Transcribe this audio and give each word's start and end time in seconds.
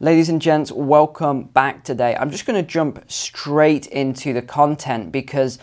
Ladies 0.00 0.28
and 0.28 0.40
gents, 0.40 0.70
welcome 0.70 1.42
back 1.42 1.82
today. 1.82 2.14
I'm 2.14 2.30
just 2.30 2.46
going 2.46 2.64
to 2.64 2.70
jump 2.70 3.10
straight 3.10 3.88
into 3.88 4.32
the 4.32 4.42
content 4.42 5.10
because 5.10 5.58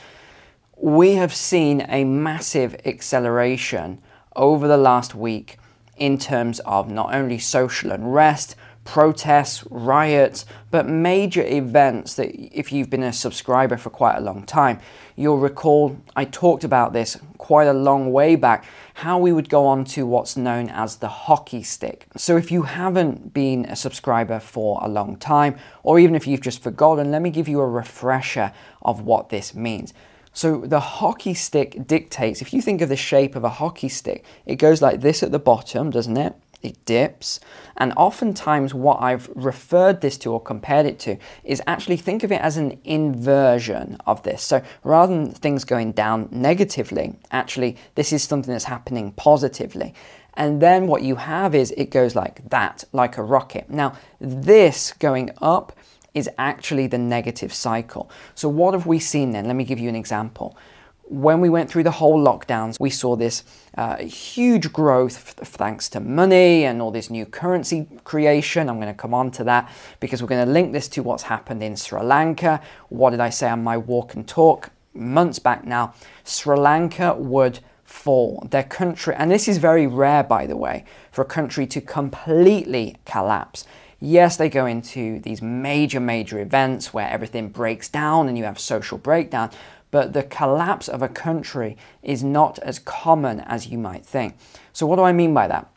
we 0.76 1.14
have 1.14 1.34
seen 1.34 1.86
a 1.88 2.04
massive 2.04 2.76
acceleration 2.84 4.02
over 4.36 4.68
the 4.68 4.76
last 4.76 5.16
week 5.16 5.58
in 5.96 6.18
terms 6.18 6.60
of 6.66 6.92
not 6.92 7.16
only 7.16 7.40
social 7.40 7.94
unrest, 7.94 8.58
protests, 8.86 9.66
riots, 9.70 10.46
but 10.72 10.88
major 10.88 11.44
events 11.46 12.14
that 12.16 12.30
if 12.34 12.72
you've 12.72 12.90
been 12.90 13.04
a 13.04 13.12
subscriber 13.12 13.76
for 13.76 13.90
quite 13.90 14.16
a 14.16 14.22
long 14.22 14.46
time, 14.46 14.80
you'll 15.18 15.40
recall 15.40 15.98
I 16.16 16.24
talked 16.26 16.64
about 16.64 16.94
this 16.94 17.18
quite 17.38 17.68
a 17.68 17.74
long 17.74 18.14
way 18.14 18.36
back 18.36 18.66
how 18.94 19.20
we 19.20 19.34
would 19.34 19.50
go 19.50 19.66
on 19.66 19.84
to 19.84 20.06
what's 20.06 20.38
known 20.38 20.70
as 20.70 20.98
the 20.98 21.10
hockey 21.10 21.64
stick. 21.64 22.08
So 22.16 22.38
if 22.38 22.52
you 22.52 22.62
haven't 22.62 23.34
been 23.34 23.66
a 23.66 23.76
subscriber 23.76 24.40
for 24.40 24.80
a 24.82 24.88
long 24.88 25.18
time, 25.18 25.58
or 25.84 26.00
even 26.00 26.16
if 26.16 26.26
you've 26.28 26.42
just 26.42 26.64
forgotten, 26.64 27.12
let 27.12 27.22
me 27.22 27.30
give 27.30 27.50
you 27.50 27.60
a 27.60 27.68
refresher 27.68 28.54
of 28.84 29.02
what 29.02 29.30
this 29.30 29.54
means. 29.54 29.94
So 30.32 30.60
the 30.60 30.80
hockey 30.80 31.34
stick 31.34 31.88
dictates, 31.88 32.42
if 32.42 32.54
you 32.54 32.62
think 32.62 32.82
of 32.82 32.90
the 32.90 32.98
shape 32.98 33.36
of 33.36 33.44
a 33.44 33.50
hockey 33.50 33.90
stick, 33.90 34.26
it 34.46 34.58
goes 34.58 34.82
like 34.82 35.02
this 35.02 35.24
at 35.24 35.32
the 35.32 35.40
bottom, 35.40 35.90
doesn't 35.90 36.18
it? 36.18 36.36
It 36.66 36.84
dips. 36.86 37.40
And 37.78 37.94
oftentimes, 37.96 38.74
what 38.74 39.02
I've 39.02 39.30
referred 39.36 40.02
this 40.02 40.18
to 40.20 40.34
or 40.34 40.42
compared 40.42 40.86
it 40.86 41.00
to 41.00 41.18
is 41.44 41.62
actually 41.68 41.98
think 41.98 42.24
of 42.24 42.32
it 42.32 42.42
as 42.42 42.58
an 42.58 42.80
inversion 42.84 43.98
of 44.06 44.24
this. 44.24 44.44
So 44.44 44.62
rather 44.84 45.14
than 45.14 45.32
things 45.32 45.64
going 45.64 45.92
down 45.94 46.28
negatively, 46.32 47.16
actually, 47.32 47.78
this 47.96 48.12
is 48.12 48.24
something 48.24 48.52
that's 48.52 48.66
happening 48.66 49.12
positively. 49.14 49.94
And 50.36 50.62
then 50.62 50.88
what 50.88 51.02
you 51.02 51.16
have 51.16 51.56
is 51.56 51.72
it 51.78 51.92
goes 51.92 52.16
like 52.16 52.50
that, 52.50 52.84
like 52.92 53.18
a 53.18 53.24
rocket. 53.24 53.70
Now, 53.70 53.94
this 54.20 54.94
going 54.94 55.32
up 55.42 55.72
is 56.14 56.30
actually 56.38 56.88
the 56.88 56.98
negative 56.98 57.54
cycle. 57.54 58.10
So, 58.36 58.50
what 58.50 58.74
have 58.74 58.86
we 58.86 59.00
seen 59.00 59.32
then? 59.32 59.46
Let 59.46 59.56
me 59.56 59.64
give 59.64 59.80
you 59.80 59.90
an 59.90 59.96
example 59.96 60.58
when 61.08 61.40
we 61.40 61.50
went 61.50 61.70
through 61.70 61.84
the 61.84 61.92
whole 61.92 62.24
lockdowns, 62.24 62.80
we 62.80 62.90
saw 62.90 63.16
this 63.16 63.44
uh, 63.78 63.98
huge 63.98 64.74
growth 64.74 65.36
f- 65.40 65.48
thanks 65.48 65.88
to 65.90 66.00
money 66.00 66.66
and 66.66 66.82
all 66.82 66.92
this 66.92 67.10
new 67.10 67.26
currency 67.26 67.88
creation. 68.04 68.70
I'm 68.70 68.80
going 68.80 68.94
to 68.94 69.00
come 69.00 69.14
on 69.14 69.32
to 69.32 69.44
that 69.44 69.72
because 70.00 70.22
we're 70.22 70.30
going 70.30 70.46
to 70.46 70.52
link 70.52 70.74
this 70.74 70.88
to 70.90 71.04
what's 71.04 71.24
happened 71.24 71.62
in 71.62 71.76
Sri 71.76 72.02
Lanka. 72.02 72.62
What 72.90 73.12
did 73.12 73.20
I 73.20 73.30
say 73.30 73.50
on 73.50 73.64
my 73.64 73.78
walk 73.78 74.16
and 74.16 74.28
talk 74.28 74.72
months 74.94 75.38
back 75.40 75.66
now? 75.66 75.94
Sri 76.24 76.58
Lanka 76.58 77.14
would 77.14 77.60
fall. 77.84 78.48
Their 78.50 78.64
country, 78.64 79.14
and 79.16 79.30
this 79.30 79.48
is 79.48 79.60
very 79.60 79.86
rare, 79.86 80.24
by 80.24 80.48
the 80.48 80.58
way, 80.58 80.86
for 81.12 81.22
a 81.22 81.26
country 81.26 81.68
to 81.68 81.82
completely 81.82 82.98
collapse. 83.06 83.66
Yes, 84.02 84.38
they 84.38 84.50
go 84.50 84.66
into 84.66 85.20
these 85.22 85.42
major, 85.42 86.00
major 86.00 86.40
events 86.40 86.94
where 86.94 87.10
everything 87.10 87.50
breaks 87.50 87.88
down 87.88 88.28
and 88.28 88.38
you 88.38 88.44
have 88.44 88.60
social 88.60 88.98
breakdown, 88.98 89.50
but 89.96 90.12
the 90.12 90.24
collapse 90.24 90.90
of 90.90 91.02
a 91.02 91.08
country 91.08 91.78
is 92.04 92.22
not 92.22 92.60
as 92.60 92.80
common 92.80 93.40
as 93.40 93.68
you 93.68 93.78
might 93.78 94.06
think. 94.06 94.36
So, 94.74 94.86
what 94.86 94.98
do 94.98 95.04
I 95.04 95.14
mean 95.14 95.34
by 95.34 95.48
that? 95.48 95.70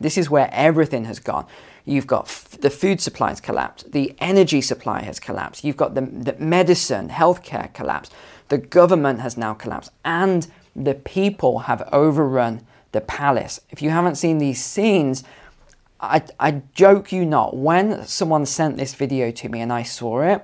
This 0.00 0.16
is 0.16 0.30
where 0.30 0.48
everything 0.54 1.04
has 1.04 1.18
gone. 1.18 1.44
You've 1.84 2.06
got 2.06 2.28
f- 2.28 2.56
the 2.62 2.70
food 2.70 2.98
supply 2.98 3.28
has 3.28 3.42
collapsed, 3.42 3.92
the 3.92 4.14
energy 4.20 4.62
supply 4.62 5.02
has 5.02 5.20
collapsed, 5.20 5.64
you've 5.64 5.76
got 5.76 5.94
the, 5.94 6.00
the 6.00 6.34
medicine, 6.38 7.10
healthcare 7.10 7.70
collapsed, 7.74 8.14
the 8.48 8.56
government 8.56 9.20
has 9.20 9.36
now 9.36 9.52
collapsed, 9.52 9.90
and 10.02 10.46
the 10.74 10.94
people 10.94 11.58
have 11.58 11.86
overrun 11.92 12.62
the 12.92 13.02
palace. 13.02 13.60
If 13.68 13.82
you 13.82 13.90
haven't 13.90 14.14
seen 14.14 14.38
these 14.38 14.64
scenes, 14.64 15.24
I, 16.00 16.22
I 16.40 16.62
joke 16.72 17.12
you 17.12 17.26
not, 17.26 17.54
when 17.54 18.06
someone 18.06 18.46
sent 18.46 18.78
this 18.78 18.94
video 18.94 19.30
to 19.30 19.50
me 19.50 19.60
and 19.60 19.70
I 19.70 19.82
saw 19.82 20.22
it, 20.22 20.42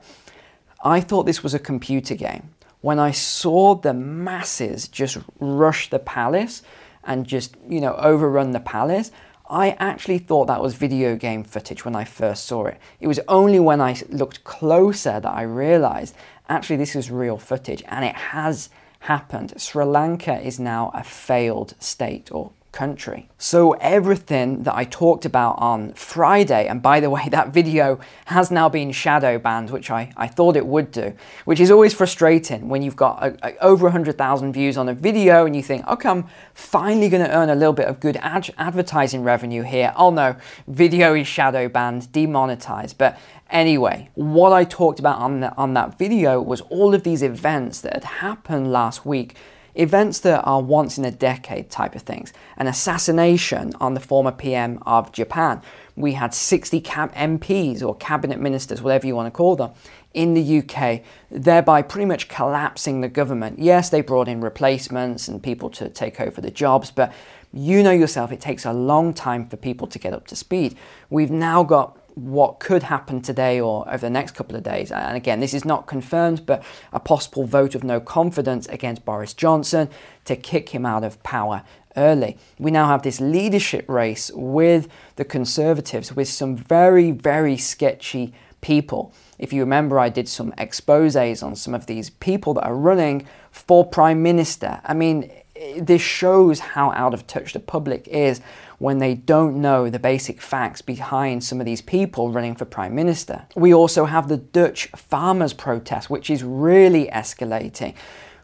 I 0.84 1.00
thought 1.00 1.24
this 1.24 1.42
was 1.42 1.54
a 1.54 1.58
computer 1.58 2.14
game 2.14 2.50
when 2.84 2.98
I 2.98 3.12
saw 3.12 3.74
the 3.76 3.94
masses 3.94 4.88
just 4.88 5.16
rush 5.40 5.88
the 5.88 5.98
palace 5.98 6.62
and 7.02 7.26
just, 7.26 7.56
you 7.66 7.80
know, 7.80 7.94
overrun 7.94 8.50
the 8.50 8.60
palace, 8.60 9.10
I 9.48 9.70
actually 9.80 10.18
thought 10.18 10.48
that 10.48 10.60
was 10.60 10.74
video 10.74 11.16
game 11.16 11.44
footage 11.44 11.86
when 11.86 11.96
I 11.96 12.04
first 12.04 12.44
saw 12.44 12.66
it. 12.66 12.78
It 13.00 13.06
was 13.06 13.20
only 13.26 13.58
when 13.58 13.80
I 13.80 13.96
looked 14.10 14.44
closer 14.44 15.18
that 15.18 15.32
I 15.32 15.44
realized 15.44 16.14
actually 16.50 16.76
this 16.76 16.94
is 16.94 17.10
real 17.10 17.38
footage 17.38 17.82
and 17.88 18.04
it 18.04 18.16
has 18.16 18.68
happened. 19.00 19.54
Sri 19.56 19.86
Lanka 19.86 20.38
is 20.38 20.60
now 20.60 20.90
a 20.92 21.02
failed 21.02 21.72
state 21.78 22.30
or 22.32 22.52
country. 22.74 23.28
So, 23.38 23.72
everything 23.74 24.64
that 24.64 24.74
I 24.74 24.84
talked 24.84 25.24
about 25.24 25.54
on 25.58 25.94
Friday, 25.94 26.66
and 26.66 26.82
by 26.82 27.00
the 27.00 27.08
way, 27.16 27.28
that 27.30 27.48
video 27.48 27.98
has 28.26 28.50
now 28.50 28.68
been 28.68 28.92
shadow 28.92 29.38
banned, 29.38 29.70
which 29.70 29.90
I, 29.90 30.12
I 30.16 30.26
thought 30.26 30.56
it 30.56 30.66
would 30.66 30.90
do, 30.90 31.14
which 31.46 31.60
is 31.60 31.70
always 31.70 31.94
frustrating 31.94 32.68
when 32.68 32.82
you've 32.82 32.96
got 32.96 33.22
a, 33.22 33.38
a, 33.46 33.64
over 33.64 33.84
100,000 33.84 34.52
views 34.52 34.76
on 34.76 34.88
a 34.88 34.94
video 34.94 35.46
and 35.46 35.54
you 35.56 35.62
think, 35.62 35.86
okay, 35.86 36.08
I'm 36.08 36.26
finally 36.52 37.08
going 37.08 37.24
to 37.24 37.34
earn 37.34 37.48
a 37.48 37.54
little 37.54 37.72
bit 37.72 37.86
of 37.86 38.00
good 38.00 38.16
ad- 38.16 38.52
advertising 38.58 39.22
revenue 39.22 39.62
here. 39.62 39.94
Oh 39.96 40.10
no, 40.10 40.36
video 40.66 41.14
is 41.14 41.26
shadow 41.26 41.68
banned, 41.68 42.12
demonetized. 42.12 42.98
But 42.98 43.18
Anyway, 43.50 44.10
what 44.14 44.52
I 44.52 44.64
talked 44.64 44.98
about 44.98 45.18
on, 45.20 45.40
the, 45.40 45.54
on 45.56 45.74
that 45.74 45.96
video 45.96 46.40
was 46.40 46.60
all 46.62 46.94
of 46.94 47.04
these 47.04 47.22
events 47.22 47.82
that 47.82 47.92
had 47.92 48.04
happened 48.04 48.72
last 48.72 49.06
week 49.06 49.36
events 49.74 50.20
that 50.20 50.42
are 50.44 50.62
once 50.62 50.98
in 50.98 51.04
a 51.04 51.10
decade 51.10 51.70
type 51.70 51.94
of 51.94 52.02
things. 52.02 52.32
An 52.56 52.66
assassination 52.66 53.72
on 53.80 53.94
the 53.94 54.00
former 54.00 54.32
PM 54.32 54.78
of 54.86 55.12
Japan. 55.12 55.62
We 55.96 56.12
had 56.12 56.34
60 56.34 56.80
cab 56.80 57.12
MPs 57.14 57.82
or 57.82 57.94
cabinet 57.96 58.40
ministers, 58.40 58.82
whatever 58.82 59.06
you 59.06 59.14
want 59.14 59.26
to 59.26 59.36
call 59.36 59.56
them, 59.56 59.70
in 60.12 60.34
the 60.34 60.58
UK, 60.58 61.02
thereby 61.30 61.82
pretty 61.82 62.06
much 62.06 62.28
collapsing 62.28 63.00
the 63.00 63.08
government. 63.08 63.58
Yes, 63.58 63.90
they 63.90 64.00
brought 64.00 64.28
in 64.28 64.40
replacements 64.40 65.28
and 65.28 65.42
people 65.42 65.70
to 65.70 65.88
take 65.88 66.20
over 66.20 66.40
the 66.40 66.50
jobs, 66.50 66.90
but 66.90 67.12
you 67.52 67.82
know 67.82 67.92
yourself, 67.92 68.32
it 68.32 68.40
takes 68.40 68.64
a 68.64 68.72
long 68.72 69.14
time 69.14 69.48
for 69.48 69.56
people 69.56 69.86
to 69.88 69.98
get 69.98 70.12
up 70.12 70.26
to 70.28 70.36
speed. 70.36 70.76
We've 71.10 71.30
now 71.30 71.62
got 71.62 71.98
what 72.14 72.60
could 72.60 72.84
happen 72.84 73.20
today 73.20 73.60
or 73.60 73.88
over 73.88 73.98
the 73.98 74.10
next 74.10 74.32
couple 74.32 74.56
of 74.56 74.62
days. 74.62 74.92
And 74.92 75.16
again, 75.16 75.40
this 75.40 75.54
is 75.54 75.64
not 75.64 75.86
confirmed, 75.86 76.46
but 76.46 76.62
a 76.92 77.00
possible 77.00 77.44
vote 77.44 77.74
of 77.74 77.84
no 77.84 78.00
confidence 78.00 78.66
against 78.68 79.04
Boris 79.04 79.34
Johnson 79.34 79.88
to 80.24 80.36
kick 80.36 80.68
him 80.70 80.86
out 80.86 81.04
of 81.04 81.22
power 81.22 81.62
early. 81.96 82.36
We 82.58 82.70
now 82.70 82.86
have 82.86 83.02
this 83.02 83.20
leadership 83.20 83.88
race 83.88 84.30
with 84.34 84.88
the 85.16 85.24
Conservatives, 85.24 86.14
with 86.14 86.28
some 86.28 86.56
very, 86.56 87.10
very 87.10 87.56
sketchy 87.56 88.32
people. 88.60 89.12
If 89.38 89.52
you 89.52 89.60
remember, 89.60 89.98
I 89.98 90.08
did 90.08 90.28
some 90.28 90.54
exposes 90.56 91.42
on 91.42 91.56
some 91.56 91.74
of 91.74 91.86
these 91.86 92.10
people 92.10 92.54
that 92.54 92.64
are 92.64 92.74
running 92.74 93.26
for 93.50 93.84
Prime 93.84 94.22
Minister. 94.22 94.80
I 94.84 94.94
mean, 94.94 95.30
this 95.80 96.02
shows 96.02 96.60
how 96.60 96.92
out 96.92 97.14
of 97.14 97.26
touch 97.26 97.52
the 97.52 97.60
public 97.60 98.08
is 98.08 98.40
when 98.78 98.98
they 98.98 99.14
don't 99.14 99.60
know 99.60 99.88
the 99.88 99.98
basic 99.98 100.40
facts 100.40 100.82
behind 100.82 101.44
some 101.44 101.60
of 101.60 101.66
these 101.66 101.80
people 101.80 102.30
running 102.30 102.54
for 102.54 102.64
prime 102.64 102.94
minister. 102.94 103.46
We 103.54 103.72
also 103.72 104.04
have 104.04 104.28
the 104.28 104.36
Dutch 104.36 104.88
farmers' 104.96 105.52
protest, 105.52 106.10
which 106.10 106.28
is 106.30 106.42
really 106.42 107.06
escalating. 107.06 107.94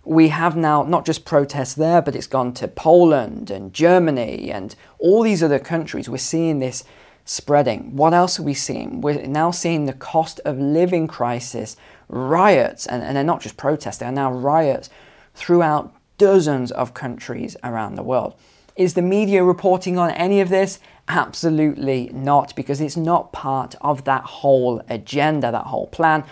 We 0.05 0.29
have 0.29 0.57
now 0.57 0.83
not 0.83 1.05
just 1.05 1.25
protests 1.25 1.75
there, 1.75 2.01
but 2.01 2.17
it's 2.17 2.27
gone 2.27 2.55
to 2.55 2.69
Poland 2.69 3.51
and 3.51 3.73
Germany 3.73 4.51
and 4.51 4.75
all 4.99 5.23
these 5.23 5.43
other 5.43 5.59
countries. 5.59 6.09
We're 6.09 6.19
seeing 6.19 6.59
this 6.59 6.85
spreading. 7.25 7.95
What 7.97 8.15
else 8.15 8.41
are 8.41 8.43
we 8.43 8.55
seeing? 8.55 9.03
We're 9.03 9.27
now 9.27 9.51
seeing 9.51 9.85
the 9.85 9.93
cost 9.93 10.41
of 10.45 10.59
living 10.59 11.07
crisis, 11.07 11.77
riots, 12.09 12.87
and, 12.87 13.03
and 13.03 13.17
they're 13.17 13.25
not 13.25 13.41
just 13.41 13.57
protests, 13.57 13.99
they 13.99 14.07
are 14.07 14.13
now 14.13 14.33
riots 14.33 14.91
throughout 15.35 15.95
dozens 16.21 16.71
of 16.71 16.93
countries 16.93 17.57
around 17.65 17.95
the 17.95 18.03
world. 18.03 18.35
Is 18.77 18.93
the 18.93 19.01
media 19.01 19.43
reporting 19.43 19.97
on 19.97 20.11
any 20.11 20.43
of 20.43 20.51
this? 20.51 20.79
Absolutely 21.09 22.11
not, 22.13 22.55
because 22.55 22.79
it's 22.83 22.97
not 22.97 23.33
part 23.33 23.75
of 23.81 24.05
that 24.05 24.25
whole 24.25 24.83
agenda, 24.91 25.51
that 25.51 25.65
whole 25.65 25.87
plan. 25.87 26.25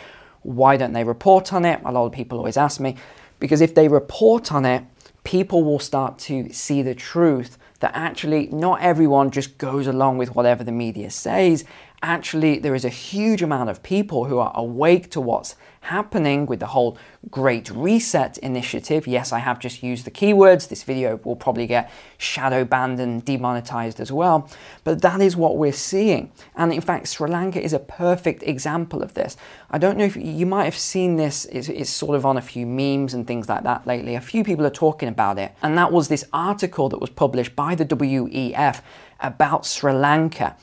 Why 0.43 0.77
don't 0.77 0.93
they 0.93 1.05
report 1.05 1.55
on 1.55 1.65
it? 1.65 1.81
A 1.87 1.91
lot 1.91 2.05
of 2.05 2.13
people 2.13 2.37
always 2.37 2.59
ask 2.59 2.81
me. 2.81 2.97
Because 3.41 3.63
if 3.63 3.75
they 3.75 3.89
report 3.89 4.53
on 4.53 4.67
it, 4.67 4.85
people 5.25 5.65
will 5.65 5.79
start 5.79 6.19
to 6.19 6.53
see 6.53 6.83
the 6.83 6.95
truth 6.95 7.57
that 7.81 7.93
actually 7.95 8.49
not 8.49 8.83
everyone 8.83 9.31
just 9.31 9.57
goes 9.57 9.87
along 9.87 10.19
with 10.19 10.35
whatever 10.35 10.63
the 10.63 10.73
media 10.73 11.11
says. 11.11 11.65
Actually, 12.03 12.61
there 12.61 12.77
is 12.77 12.85
a 12.85 12.89
huge 12.91 13.43
amount 13.43 13.69
of 13.69 13.83
people 13.83 14.27
who 14.27 14.39
are 14.39 14.53
awake 14.55 15.11
to 15.11 15.21
what's 15.21 15.57
happening 15.81 16.47
with 16.47 16.61
the 16.61 16.67
whole 16.67 16.97
Great 17.29 17.71
Reset 17.71 18.39
initiative. 18.39 19.09
Yes, 19.09 19.33
I 19.33 19.41
have 19.41 19.59
just 19.59 19.83
used 19.83 20.05
the 20.05 20.13
keywords. 20.13 20.69
This 20.69 20.85
video 20.85 21.19
will 21.25 21.35
probably 21.35 21.67
get 21.67 21.91
shadow 22.17 22.65
banned 22.65 23.01
and 23.01 23.25
demonetized 23.25 23.99
as 23.99 24.13
well. 24.13 24.49
But 24.85 25.03
that 25.03 25.21
is 25.21 25.35
what 25.35 25.57
we're 25.57 25.73
seeing. 25.73 26.31
And 26.55 26.73
in 26.73 26.81
fact, 26.81 27.09
Sri 27.09 27.29
Lanka 27.29 27.61
is 27.61 27.73
a 27.73 27.81
perfect 27.81 28.45
example 28.45 29.03
of 29.03 29.15
this. 29.15 29.37
I 29.71 29.79
don't 29.79 29.99
know 29.99 30.05
if 30.05 30.15
you 30.15 30.47
might 30.47 30.65
have 30.65 30.79
seen 30.79 31.17
this, 31.17 31.47
it's, 31.47 31.69
it's 31.69 31.91
sort 31.91 32.15
of 32.15 32.25
on 32.25 32.37
a 32.37 32.43
few 32.43 32.65
memes 32.65 33.13
and 33.13 33.27
things 33.27 33.49
like 33.49 33.65
that 33.65 33.89
lately. 33.89 34.15
A 34.15 34.21
few 34.21 34.45
people 34.45 34.65
are 34.65 34.71
talking 34.71 35.09
about 35.09 35.37
it. 35.37 35.53
And 35.63 35.77
that 35.77 35.91
was 35.91 36.07
this 36.07 36.25
article 36.33 36.89
that 36.91 37.01
was 37.01 37.11
published 37.11 37.57
by 37.57 37.75
the 37.75 37.85
WEF 37.85 38.83
about 39.21 39.67
Sri 39.67 39.93
Lanka. 39.93 40.57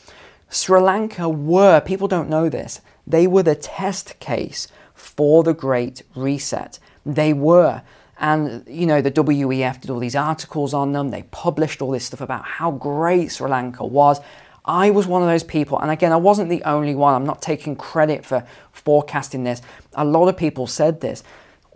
Sri 0.50 0.80
Lanka 0.80 1.28
were, 1.28 1.82
people 1.82 2.08
don't 2.08 2.30
know 2.30 2.50
this, 2.50 2.82
they 3.06 3.28
were 3.28 3.44
the 3.44 3.56
test 3.56 4.20
case 4.20 4.68
for 4.94 5.44
the 5.44 5.54
Great 5.54 6.04
Reset. 6.16 6.80
They 7.06 7.34
were. 7.34 7.82
And, 8.18 8.64
you 8.68 8.86
know, 8.86 9.02
the 9.02 9.12
WEF 9.12 9.82
did 9.82 9.90
all 9.90 10.00
these 10.00 10.16
articles 10.16 10.74
on 10.74 10.94
them. 10.94 11.10
They 11.10 11.24
published 11.24 11.82
all 11.82 11.92
this 11.92 12.06
stuff 12.06 12.22
about 12.22 12.46
how 12.46 12.72
great 12.72 13.32
Sri 13.32 13.50
Lanka 13.50 13.86
was. 13.86 14.22
I 14.64 14.90
was 14.90 15.06
one 15.06 15.22
of 15.22 15.28
those 15.28 15.44
people, 15.44 15.80
and 15.80 15.92
again, 15.92 16.12
I 16.12 16.16
wasn't 16.16 16.50
the 16.50 16.64
only 16.64 16.96
one. 16.96 17.14
I'm 17.14 17.26
not 17.26 17.42
taking 17.42 17.76
credit 17.76 18.26
for 18.26 18.44
forecasting 18.72 19.44
this. 19.44 19.62
A 19.94 20.04
lot 20.04 20.28
of 20.28 20.38
people 20.38 20.66
said 20.66 21.02
this. 21.02 21.24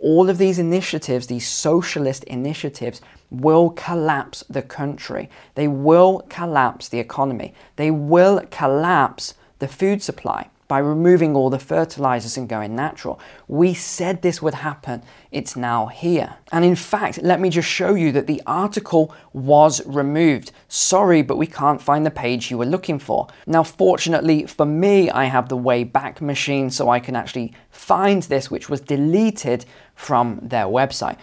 All 0.00 0.30
of 0.30 0.38
these 0.38 0.58
initiatives, 0.58 1.26
these 1.26 1.46
socialist 1.46 2.24
initiatives, 2.24 3.02
will 3.30 3.70
collapse 3.70 4.42
the 4.48 4.62
country. 4.62 5.28
They 5.54 5.68
will 5.68 6.24
collapse 6.30 6.88
the 6.88 6.98
economy. 6.98 7.54
They 7.76 7.90
will 7.90 8.40
collapse 8.50 9.34
the 9.58 9.68
food 9.68 10.02
supply 10.02 10.48
by 10.70 10.78
removing 10.78 11.34
all 11.34 11.50
the 11.50 11.58
fertilizers 11.58 12.36
and 12.36 12.48
going 12.48 12.76
natural. 12.76 13.18
We 13.48 13.74
said 13.74 14.22
this 14.22 14.40
would 14.40 14.54
happen. 14.54 15.02
It's 15.32 15.56
now 15.56 15.86
here. 15.86 16.36
And 16.52 16.64
in 16.64 16.76
fact, 16.76 17.20
let 17.24 17.40
me 17.40 17.50
just 17.50 17.68
show 17.68 17.94
you 17.94 18.12
that 18.12 18.28
the 18.28 18.40
article 18.46 19.12
was 19.32 19.84
removed. 19.84 20.52
Sorry, 20.68 21.22
but 21.22 21.38
we 21.38 21.48
can't 21.48 21.82
find 21.82 22.06
the 22.06 22.10
page 22.12 22.52
you 22.52 22.58
were 22.58 22.66
looking 22.66 23.00
for. 23.00 23.26
Now, 23.48 23.64
fortunately 23.64 24.46
for 24.46 24.64
me, 24.64 25.10
I 25.10 25.24
have 25.24 25.48
the 25.48 25.56
Wayback 25.56 26.20
Machine, 26.20 26.70
so 26.70 26.88
I 26.88 27.00
can 27.00 27.16
actually 27.16 27.52
find 27.70 28.22
this, 28.22 28.48
which 28.48 28.70
was 28.70 28.80
deleted 28.80 29.66
from 30.00 30.40
their 30.42 30.64
website. 30.64 31.18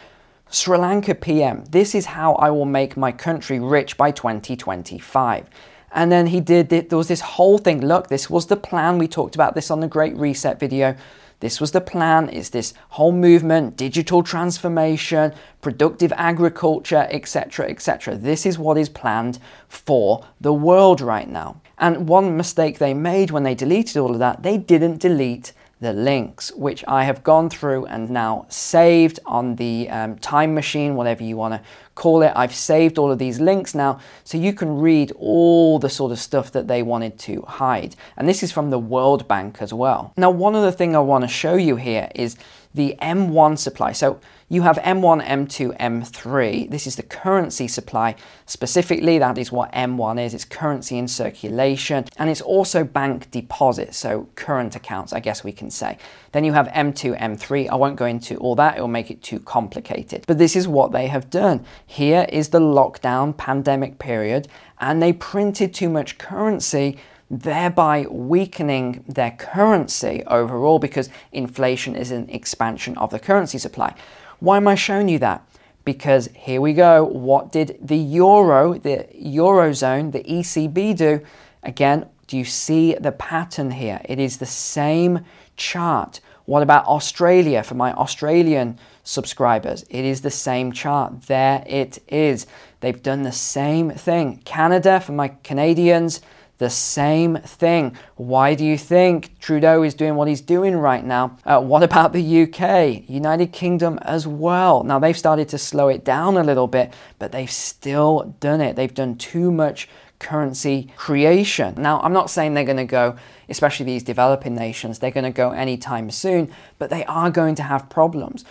Sri 0.49 0.77
Lanka 0.77 1.15
PM, 1.15 1.65
this 1.65 1.95
is 1.95 2.05
how 2.05 2.35
I 2.35 2.51
will 2.51 2.65
make 2.65 2.95
my 2.95 3.11
country 3.11 3.59
rich 3.59 3.97
by 3.97 4.11
2025. 4.11 5.49
And 5.91 6.11
then 6.11 6.27
he 6.27 6.39
did, 6.39 6.71
it, 6.71 6.89
there 6.89 6.97
was 6.97 7.07
this 7.07 7.21
whole 7.21 7.57
thing. 7.57 7.81
Look, 7.81 8.07
this 8.07 8.29
was 8.29 8.45
the 8.45 8.55
plan. 8.55 8.99
We 8.99 9.07
talked 9.07 9.35
about 9.35 9.55
this 9.55 9.71
on 9.71 9.79
the 9.79 9.87
Great 9.87 10.15
Reset 10.15 10.59
video. 10.59 10.95
This 11.39 11.59
was 11.59 11.71
the 11.71 11.81
plan. 11.81 12.29
It's 12.29 12.49
this 12.49 12.73
whole 12.89 13.11
movement, 13.11 13.77
digital 13.77 14.21
transformation, 14.21 15.33
productive 15.61 16.13
agriculture, 16.15 17.07
etc., 17.09 17.67
etc. 17.69 18.15
This 18.15 18.45
is 18.45 18.59
what 18.59 18.77
is 18.77 18.89
planned 18.89 19.39
for 19.67 20.23
the 20.39 20.53
world 20.53 21.01
right 21.01 21.27
now. 21.27 21.61
And 21.79 22.07
one 22.07 22.37
mistake 22.37 22.77
they 22.77 22.93
made 22.93 23.31
when 23.31 23.43
they 23.43 23.55
deleted 23.55 23.97
all 23.97 24.11
of 24.11 24.19
that, 24.19 24.43
they 24.43 24.57
didn't 24.57 24.99
delete 24.99 25.53
the 25.79 25.93
links, 25.93 26.51
which 26.53 26.83
I 26.87 27.03
have 27.03 27.23
gone 27.23 27.49
through 27.49 27.85
and 27.85 28.09
now 28.09 28.45
saved 28.49 29.19
on 29.25 29.55
the 29.55 29.89
um, 29.89 30.17
time 30.17 30.55
machine, 30.55 30.95
whatever 30.95 31.23
you 31.23 31.37
want 31.37 31.53
to 31.53 31.61
call 31.93 32.23
it. 32.23 32.31
I've 32.35 32.53
saved 32.53 32.97
all 32.97 33.11
of 33.11 33.19
these 33.19 33.39
links 33.39 33.75
now 33.75 33.99
so 34.23 34.37
you 34.37 34.53
can 34.53 34.79
read 34.79 35.11
all 35.17 35.77
the 35.79 35.89
sort 35.89 36.11
of 36.11 36.19
stuff 36.19 36.51
that 36.53 36.67
they 36.67 36.81
wanted 36.81 37.19
to 37.19 37.41
hide. 37.43 37.95
And 38.17 38.27
this 38.27 38.41
is 38.41 38.51
from 38.51 38.69
the 38.69 38.79
World 38.79 39.27
Bank 39.27 39.61
as 39.61 39.73
well. 39.73 40.13
Now, 40.17 40.31
one 40.31 40.55
other 40.55 40.71
thing 40.71 40.95
I 40.95 40.99
want 40.99 41.23
to 41.23 41.27
show 41.27 41.55
you 41.55 41.75
here 41.75 42.09
is 42.15 42.37
the 42.73 42.95
M1 43.01 43.57
supply. 43.57 43.91
So 43.91 44.19
you 44.49 44.61
have 44.61 44.77
M1, 44.77 45.25
M2, 45.25 45.77
M3. 45.77 46.69
This 46.69 46.87
is 46.87 46.95
the 46.95 47.03
currency 47.03 47.67
supply. 47.67 48.15
Specifically, 48.45 49.19
that 49.19 49.37
is 49.37 49.51
what 49.51 49.73
M1 49.73 50.23
is. 50.23 50.33
It's 50.33 50.45
currency 50.45 50.97
in 50.97 51.09
circulation. 51.09 52.05
And 52.15 52.29
it's 52.29 52.39
also 52.39 52.85
bank 52.85 53.29
deposits, 53.29 53.97
so 53.97 54.29
current 54.35 54.73
accounts, 54.73 55.11
I 55.11 55.19
guess 55.19 55.43
we 55.43 55.51
can 55.51 55.69
say. 55.69 55.97
Then 56.31 56.45
you 56.45 56.53
have 56.53 56.67
M2, 56.69 57.19
M3. 57.19 57.69
I 57.69 57.75
won't 57.75 57.97
go 57.97 58.05
into 58.05 58.37
all 58.37 58.55
that, 58.55 58.77
it 58.77 58.81
will 58.81 58.87
make 58.87 59.11
it 59.11 59.21
too 59.21 59.39
complicated. 59.41 60.23
But 60.27 60.37
this 60.37 60.55
is 60.55 60.65
what 60.65 60.93
they 60.93 61.07
have 61.07 61.29
done. 61.29 61.65
Here 61.85 62.25
is 62.29 62.47
the 62.47 62.61
lockdown 62.61 63.35
pandemic 63.35 63.99
period, 63.99 64.47
and 64.79 65.03
they 65.03 65.11
printed 65.11 65.73
too 65.73 65.89
much 65.89 66.17
currency 66.17 66.97
thereby 67.29 68.05
weakening 68.09 69.03
their 69.07 69.31
currency 69.31 70.23
overall 70.27 70.79
because 70.79 71.09
inflation 71.33 71.93
is 71.93 72.11
an 72.11 72.29
expansion 72.29 72.97
of 72.97 73.09
the 73.09 73.19
currency 73.19 73.57
supply. 73.57 73.93
Why 74.39 74.57
am 74.57 74.67
I 74.67 74.75
showing 74.75 75.09
you 75.09 75.19
that? 75.19 75.43
Because 75.83 76.29
here 76.33 76.61
we 76.61 76.73
go. 76.73 77.03
What 77.03 77.51
did 77.51 77.77
the 77.81 77.97
euro, 77.97 78.77
the 78.77 79.07
eurozone, 79.15 80.11
the 80.11 80.23
ECB 80.23 80.95
do? 80.95 81.21
Again, 81.63 82.07
do 82.27 82.37
you 82.37 82.45
see 82.45 82.93
the 82.95 83.13
pattern 83.13 83.71
here? 83.71 84.01
It 84.05 84.19
is 84.19 84.37
the 84.37 84.45
same 84.45 85.21
chart. 85.55 86.19
What 86.45 86.61
about 86.61 86.85
Australia 86.85 87.63
for 87.63 87.75
my 87.75 87.93
Australian 87.93 88.77
subscribers? 89.03 89.83
It 89.89 90.05
is 90.05 90.21
the 90.21 90.31
same 90.31 90.71
chart. 90.71 91.23
There 91.23 91.63
it 91.65 91.99
is. 92.07 92.47
They've 92.79 93.01
done 93.01 93.23
the 93.23 93.31
same 93.31 93.91
thing. 93.91 94.41
Canada 94.45 94.99
for 94.99 95.13
my 95.13 95.29
Canadians, 95.43 96.21
the 96.57 96.69
same 96.69 97.37
thing. 97.37 97.95
Why 98.15 98.55
do 98.55 98.65
you 98.65 98.77
think 98.77 99.39
Trudeau 99.39 99.83
is 99.83 99.93
doing 99.93 100.15
what 100.15 100.27
he's 100.27 100.41
doing 100.41 100.75
right 100.75 101.05
now? 101.05 101.37
Uh, 101.45 101.61
what 101.61 101.83
about 101.83 102.13
the 102.13 102.43
UK, 102.43 103.07
United 103.09 103.53
Kingdom 103.53 103.99
as 104.01 104.25
well? 104.25 104.83
Now 104.83 104.99
they've 104.99 105.17
started 105.17 105.49
to 105.49 105.57
slow 105.57 105.87
it 105.87 106.03
down 106.03 106.37
a 106.37 106.43
little 106.43 106.67
bit, 106.67 106.93
but 107.19 107.31
they've 107.31 107.51
still 107.51 108.35
done 108.39 108.61
it. 108.61 108.75
They've 108.75 108.93
done 108.93 109.17
too 109.17 109.51
much 109.51 109.87
currency 110.19 110.91
creation. 110.95 111.75
Now, 111.77 111.99
I'm 112.01 112.13
not 112.13 112.29
saying 112.29 112.53
they're 112.53 112.63
going 112.63 112.77
to 112.77 112.85
go, 112.85 113.17
especially 113.49 113.85
these 113.85 114.03
developing 114.03 114.55
nations, 114.55 114.99
they're 114.99 115.11
going 115.11 115.23
to 115.25 115.31
go 115.31 115.51
anytime 115.51 116.09
soon, 116.09 116.51
but 116.79 116.89
they 116.89 117.05
are 117.05 117.29
going 117.29 117.55
to 117.55 117.63
have 117.63 117.89
problems. 117.89 118.43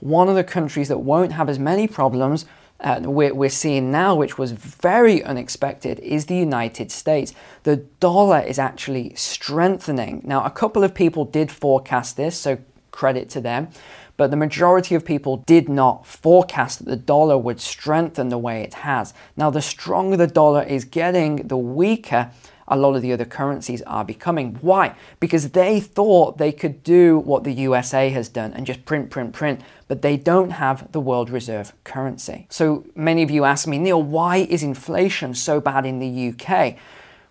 One 0.00 0.28
of 0.28 0.34
the 0.34 0.44
countries 0.44 0.88
that 0.88 0.98
won't 0.98 1.32
have 1.32 1.50
as 1.50 1.58
many 1.58 1.86
problems 1.86 2.46
uh, 2.82 3.00
we're, 3.04 3.34
we're 3.34 3.50
seeing 3.50 3.90
now, 3.90 4.14
which 4.14 4.38
was 4.38 4.52
very 4.52 5.22
unexpected, 5.22 5.98
is 6.00 6.26
the 6.26 6.36
United 6.36 6.90
States. 6.90 7.34
The 7.64 7.76
dollar 7.76 8.40
is 8.40 8.58
actually 8.58 9.14
strengthening. 9.14 10.22
Now, 10.24 10.44
a 10.44 10.50
couple 10.50 10.82
of 10.82 10.94
people 10.94 11.24
did 11.24 11.50
forecast 11.50 12.16
this, 12.16 12.38
so 12.38 12.58
credit 12.90 13.28
to 13.30 13.40
them, 13.40 13.68
but 14.16 14.30
the 14.30 14.36
majority 14.36 14.94
of 14.94 15.04
people 15.04 15.38
did 15.38 15.68
not 15.68 16.06
forecast 16.06 16.80
that 16.80 16.84
the 16.86 16.96
dollar 16.96 17.38
would 17.38 17.60
strengthen 17.60 18.28
the 18.28 18.38
way 18.38 18.62
it 18.62 18.74
has. 18.74 19.14
Now, 19.36 19.50
the 19.50 19.62
stronger 19.62 20.16
the 20.16 20.26
dollar 20.26 20.62
is 20.62 20.84
getting, 20.84 21.48
the 21.48 21.56
weaker 21.56 22.30
a 22.70 22.76
lot 22.76 22.94
of 22.94 23.02
the 23.02 23.12
other 23.12 23.24
currencies 23.24 23.82
are 23.82 24.04
becoming. 24.04 24.56
Why? 24.60 24.94
Because 25.18 25.50
they 25.50 25.80
thought 25.80 26.38
they 26.38 26.52
could 26.52 26.82
do 26.84 27.18
what 27.18 27.44
the 27.44 27.52
USA 27.52 28.08
has 28.10 28.28
done 28.28 28.52
and 28.52 28.64
just 28.64 28.84
print, 28.84 29.10
print, 29.10 29.32
print, 29.32 29.60
but 29.88 30.02
they 30.02 30.16
don't 30.16 30.50
have 30.50 30.90
the 30.92 31.00
world 31.00 31.28
reserve 31.28 31.72
currency. 31.82 32.46
So 32.48 32.86
many 32.94 33.22
of 33.22 33.30
you 33.30 33.44
ask 33.44 33.66
me, 33.66 33.76
Neil, 33.76 34.00
why 34.00 34.38
is 34.38 34.62
inflation 34.62 35.34
so 35.34 35.60
bad 35.60 35.84
in 35.84 35.98
the 35.98 36.28
UK? 36.30 36.76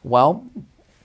Well, 0.03 0.45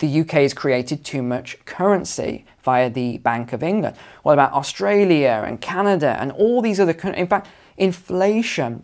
the 0.00 0.20
UK 0.20 0.32
has 0.32 0.52
created 0.52 1.04
too 1.04 1.22
much 1.22 1.64
currency 1.64 2.44
via 2.62 2.90
the 2.90 3.18
Bank 3.18 3.52
of 3.52 3.62
England. 3.62 3.96
What 4.24 4.32
about 4.32 4.52
Australia 4.52 5.44
and 5.46 5.60
Canada 5.60 6.16
and 6.18 6.32
all 6.32 6.60
these 6.60 6.80
other 6.80 6.92
countries? 6.92 7.22
In 7.22 7.28
fact, 7.28 7.46
inflation 7.76 8.82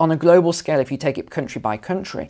on 0.00 0.10
a 0.10 0.16
global 0.16 0.52
scale, 0.52 0.80
if 0.80 0.90
you 0.90 0.96
take 0.96 1.18
it 1.18 1.30
country 1.30 1.60
by 1.60 1.76
country, 1.76 2.28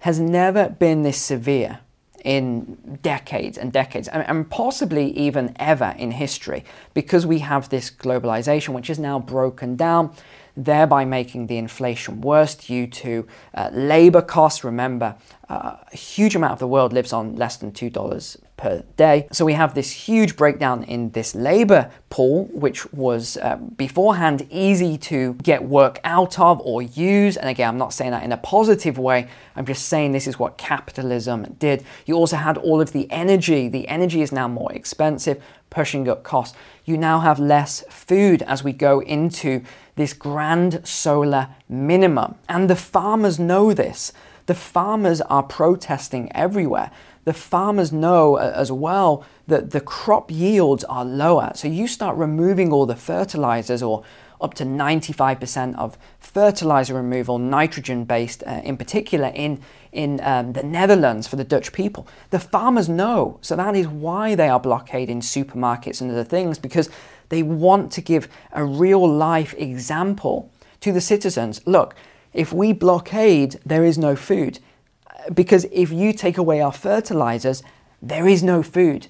has 0.00 0.18
never 0.18 0.68
been 0.68 1.02
this 1.02 1.18
severe 1.18 1.78
in 2.24 2.98
decades 3.02 3.58
and 3.58 3.72
decades, 3.72 4.08
and, 4.08 4.50
possibly 4.50 5.10
even 5.16 5.54
ever 5.58 5.94
in 5.98 6.10
history, 6.12 6.64
because 6.94 7.26
we 7.26 7.38
have 7.40 7.68
this 7.68 7.90
globalization 7.90 8.70
which 8.70 8.90
is 8.90 8.98
now 8.98 9.18
broken 9.18 9.76
down, 9.76 10.12
thereby 10.56 11.04
making 11.04 11.46
the 11.46 11.56
inflation 11.56 12.20
worse 12.20 12.54
due 12.54 12.86
to 12.86 13.26
uh, 13.54 13.70
labor 13.72 14.22
costs. 14.22 14.64
Remember, 14.64 15.16
uh, 15.48 15.76
a 15.92 15.96
huge 15.96 16.34
amount 16.36 16.52
of 16.52 16.58
the 16.58 16.68
world 16.68 16.92
lives 16.92 17.12
on 17.12 17.36
less 17.36 17.56
than 17.56 17.72
$2 17.72 18.36
per 18.60 18.84
day. 18.96 19.26
So 19.32 19.46
we 19.46 19.54
have 19.54 19.74
this 19.74 19.90
huge 19.90 20.36
breakdown 20.36 20.84
in 20.84 21.10
this 21.12 21.34
labor 21.34 21.90
pool, 22.10 22.44
which 22.52 22.92
was 22.92 23.38
uh, 23.38 23.56
beforehand 23.56 24.46
easy 24.50 24.98
to 24.98 25.32
get 25.42 25.64
work 25.64 25.98
out 26.04 26.38
of 26.38 26.60
or 26.60 26.82
use. 26.82 27.38
And 27.38 27.48
again, 27.48 27.70
I'm 27.70 27.78
not 27.78 27.94
saying 27.94 28.10
that 28.10 28.22
in 28.22 28.32
a 28.32 28.36
positive 28.36 28.98
way, 28.98 29.28
I'm 29.56 29.64
just 29.64 29.86
saying 29.86 30.12
this 30.12 30.26
is 30.26 30.38
what 30.38 30.58
capitalism 30.58 31.56
did. 31.58 31.84
You 32.04 32.16
also 32.16 32.36
had 32.36 32.58
all 32.58 32.82
of 32.82 32.92
the 32.92 33.10
energy. 33.10 33.68
The 33.68 33.88
energy 33.88 34.20
is 34.20 34.30
now 34.30 34.46
more 34.46 34.72
expensive, 34.72 35.42
pushing 35.70 36.06
up 36.06 36.22
costs. 36.22 36.54
You 36.84 36.98
now 36.98 37.20
have 37.20 37.38
less 37.38 37.82
food 37.88 38.42
as 38.42 38.62
we 38.62 38.74
go 38.74 39.00
into 39.00 39.62
this 39.96 40.12
grand 40.12 40.86
solar 40.86 41.48
minimum. 41.66 42.34
And 42.46 42.68
the 42.68 42.76
farmers 42.76 43.38
know 43.38 43.72
this. 43.72 44.12
The 44.46 44.54
farmers 44.54 45.20
are 45.20 45.44
protesting 45.44 46.30
everywhere 46.34 46.90
the 47.24 47.32
farmers 47.32 47.92
know 47.92 48.36
uh, 48.36 48.52
as 48.54 48.72
well 48.72 49.24
that 49.46 49.70
the 49.70 49.80
crop 49.80 50.30
yields 50.30 50.84
are 50.84 51.04
lower. 51.04 51.52
So 51.54 51.68
you 51.68 51.86
start 51.86 52.16
removing 52.16 52.72
all 52.72 52.86
the 52.86 52.96
fertilizers 52.96 53.82
or 53.82 54.04
up 54.40 54.54
to 54.54 54.64
95% 54.64 55.76
of 55.76 55.98
fertilizer 56.18 56.94
removal, 56.94 57.38
nitrogen 57.38 58.04
based 58.04 58.42
uh, 58.46 58.62
in 58.64 58.76
particular, 58.76 59.30
in, 59.34 59.60
in 59.92 60.20
um, 60.22 60.54
the 60.54 60.62
Netherlands 60.62 61.26
for 61.26 61.36
the 61.36 61.44
Dutch 61.44 61.72
people. 61.72 62.06
The 62.30 62.38
farmers 62.38 62.88
know. 62.88 63.38
So 63.42 63.54
that 63.56 63.76
is 63.76 63.86
why 63.86 64.34
they 64.34 64.48
are 64.48 64.60
blockading 64.60 65.20
supermarkets 65.20 66.00
and 66.00 66.10
other 66.10 66.24
things 66.24 66.58
because 66.58 66.88
they 67.28 67.42
want 67.42 67.92
to 67.92 68.00
give 68.00 68.28
a 68.52 68.64
real 68.64 69.06
life 69.06 69.54
example 69.58 70.50
to 70.80 70.92
the 70.92 71.00
citizens. 71.00 71.60
Look, 71.66 71.94
if 72.32 72.52
we 72.52 72.72
blockade, 72.72 73.60
there 73.66 73.84
is 73.84 73.98
no 73.98 74.16
food 74.16 74.58
because 75.32 75.66
if 75.72 75.90
you 75.90 76.12
take 76.12 76.38
away 76.38 76.60
our 76.60 76.72
fertilizers, 76.72 77.62
there 78.02 78.26
is 78.26 78.42
no 78.42 78.62
food. 78.62 79.08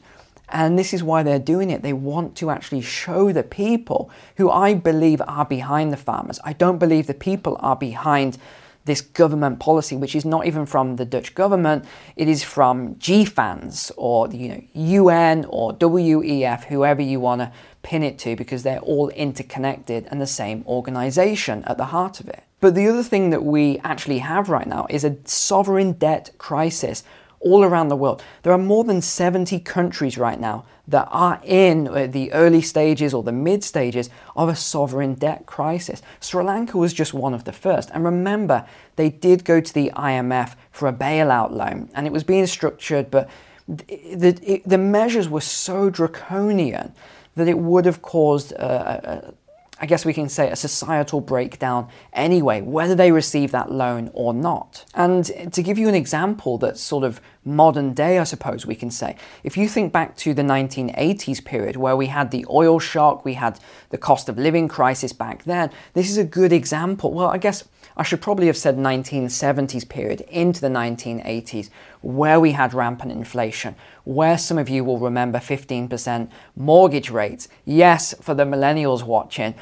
And 0.49 0.79
this 0.79 0.93
is 0.93 1.03
why 1.03 1.23
they're 1.23 1.39
doing 1.39 1.71
it. 1.71 1.83
They 1.83 1.93
want 1.93 2.37
to 2.37 2.51
actually 2.51 2.81
show 2.81 3.33
the 3.33 3.45
people 3.45 4.11
who 4.37 4.51
I 4.51 4.75
believe 4.75 5.23
are 5.27 5.45
behind 5.45 5.93
the 5.93 5.97
farmers. 5.97 6.41
I 6.45 6.53
don't 6.53 6.79
believe 6.79 7.07
the 7.07 7.15
people 7.15 7.57
are 7.61 7.77
behind 7.77 8.37
this 8.85 9.01
government 9.01 9.61
policy, 9.61 9.97
which 9.97 10.17
is 10.17 10.25
not 10.25 10.47
even 10.47 10.67
from 10.67 10.97
the 10.97 11.05
Dutch 11.05 11.35
government, 11.35 11.85
it 12.17 12.29
is 12.29 12.43
from 12.43 12.95
GFANZ 12.97 13.93
or 13.97 14.27
the 14.27 14.37
you 14.39 14.49
know, 14.49 14.63
UN 14.73 15.45
or 15.49 15.75
WEF, 15.75 16.65
whoever 16.65 17.03
you 17.03 17.21
want 17.21 17.41
to 17.41 17.53
pin 17.83 18.03
it 18.03 18.19
to, 18.21 18.35
because 18.37 18.63
they're 18.63 18.81
all 18.81 19.11
interconnected 19.11 20.09
and 20.11 20.21
the 20.21 20.27
same 20.27 20.65
organization 20.67 21.63
at 21.65 21.77
the 21.77 21.87
heart 21.87 22.21
of 22.21 22.29
it. 22.29 22.43
But 22.61 22.75
the 22.75 22.89
other 22.89 23.03
thing 23.03 23.31
that 23.31 23.45
we 23.45 23.79
actually 23.79 24.19
have 24.19 24.49
right 24.49 24.67
now 24.67 24.87
is 24.91 25.05
a 25.05 25.17
sovereign 25.25 25.93
debt 25.93 26.31
crisis 26.39 27.03
all 27.41 27.65
around 27.65 27.89
the 27.89 27.97
world. 27.97 28.23
There 28.43 28.53
are 28.53 28.59
more 28.59 28.85
than 28.85 29.01
70 29.01 29.61
countries 29.61 30.19
right 30.19 30.39
now 30.39 30.67
that 30.87 31.09
are 31.11 31.41
in 31.43 31.89
uh, 31.89 32.07
the 32.07 32.31
early 32.33 32.61
stages 32.61 33.15
or 33.15 33.23
the 33.23 33.33
mid 33.33 33.65
stages 33.65 34.11
of 34.37 34.51
a 34.51 34.57
sovereign 34.57 35.15
debt 35.15 35.47
crisis. 35.47 36.03
Sri 36.21 36.45
Lanka 36.45 36.77
was 36.77 36.93
just 36.93 37.15
one 37.15 37.33
of 37.33 37.45
the 37.45 37.53
first. 37.53 37.91
And 37.95 38.05
remember, 38.05 38.67
they 38.97 39.09
did 39.09 39.45
go 39.45 39.61
to 39.61 39.75
the 39.75 39.91
IMF 39.97 40.55
for 40.71 40.87
a 40.87 40.93
bailout 40.93 41.53
loan, 41.53 41.89
and 41.95 42.07
it 42.07 42.13
was 42.13 42.25
being 42.25 42.47
structured, 42.47 43.11
but 43.11 43.31
the, 43.69 44.63
the, 44.67 44.79
measures 44.79 45.29
were 45.29 45.41
so 45.41 45.91
draconian 45.91 46.93
that 47.37 47.47
it 47.47 47.57
would 47.57 47.85
have 47.85 48.03
caused 48.03 48.51
a, 48.53 49.29
a 49.29 49.35
I 49.81 49.87
guess 49.87 50.05
we 50.05 50.13
can 50.13 50.29
say, 50.29 50.51
a 50.51 50.57
societal 50.57 51.21
breakdown 51.23 51.89
anyway, 52.13 52.61
whether 52.61 52.95
they 52.95 53.13
receive 53.13 53.51
that 53.53 53.73
loan 53.73 54.11
or 54.13 54.35
not. 54.35 54.85
And 54.95 55.25
to 55.53 55.63
give 55.63 55.79
you 55.79 55.89
an 55.89 55.95
example 55.95 56.59
that's 56.59 56.83
sort 56.83 57.03
of 57.03 57.21
modern 57.45 57.95
day, 57.95 58.19
I 58.19 58.25
suppose 58.25 58.67
we 58.67 58.75
can 58.75 58.91
say, 58.91 59.17
if 59.43 59.57
you 59.57 59.69
think 59.69 59.93
back 59.93 60.17
to 60.19 60.35
the 60.35 60.43
1980s 60.43 61.43
period 61.45 61.77
where 61.77 61.97
we 61.97 62.07
had 62.07 62.31
the 62.31 62.45
oil 62.51 62.79
shock, 62.79 63.25
we 63.25 63.35
had 63.35 63.59
the 63.89 63.99
cost 63.99 64.29
of 64.29 64.37
living 64.37 64.69
crisis 64.69 65.15
back 65.15 65.45
then, 65.45 65.71
this 65.95 66.11
is 66.11 66.19
a 66.19 66.25
good 66.25 66.53
example. 66.53 67.13
Well, 67.13 67.29
I 67.29 67.39
guess 67.39 67.65
I 67.97 68.03
should 68.03 68.21
probably 68.21 68.47
have 68.47 68.57
said 68.57 68.77
1970s 68.77 69.89
period 69.89 70.23
into 70.23 70.61
the 70.61 70.69
1980s 70.69 71.71
where 72.03 72.41
we 72.41 72.53
had 72.53 72.73
rampant 72.73 73.13
inflation, 73.13 73.75
where 74.05 74.39
some 74.39 74.59
of 74.59 74.69
you 74.69 74.85
will 74.85 74.99
remember 74.99 75.39
15% 75.39 76.31
mortgage 76.57 77.11
rates. 77.11 77.49
Yes, 77.65 78.15
for 78.21 78.35
the 78.35 78.45
millennials 78.45 79.03
watching, 79.03 79.55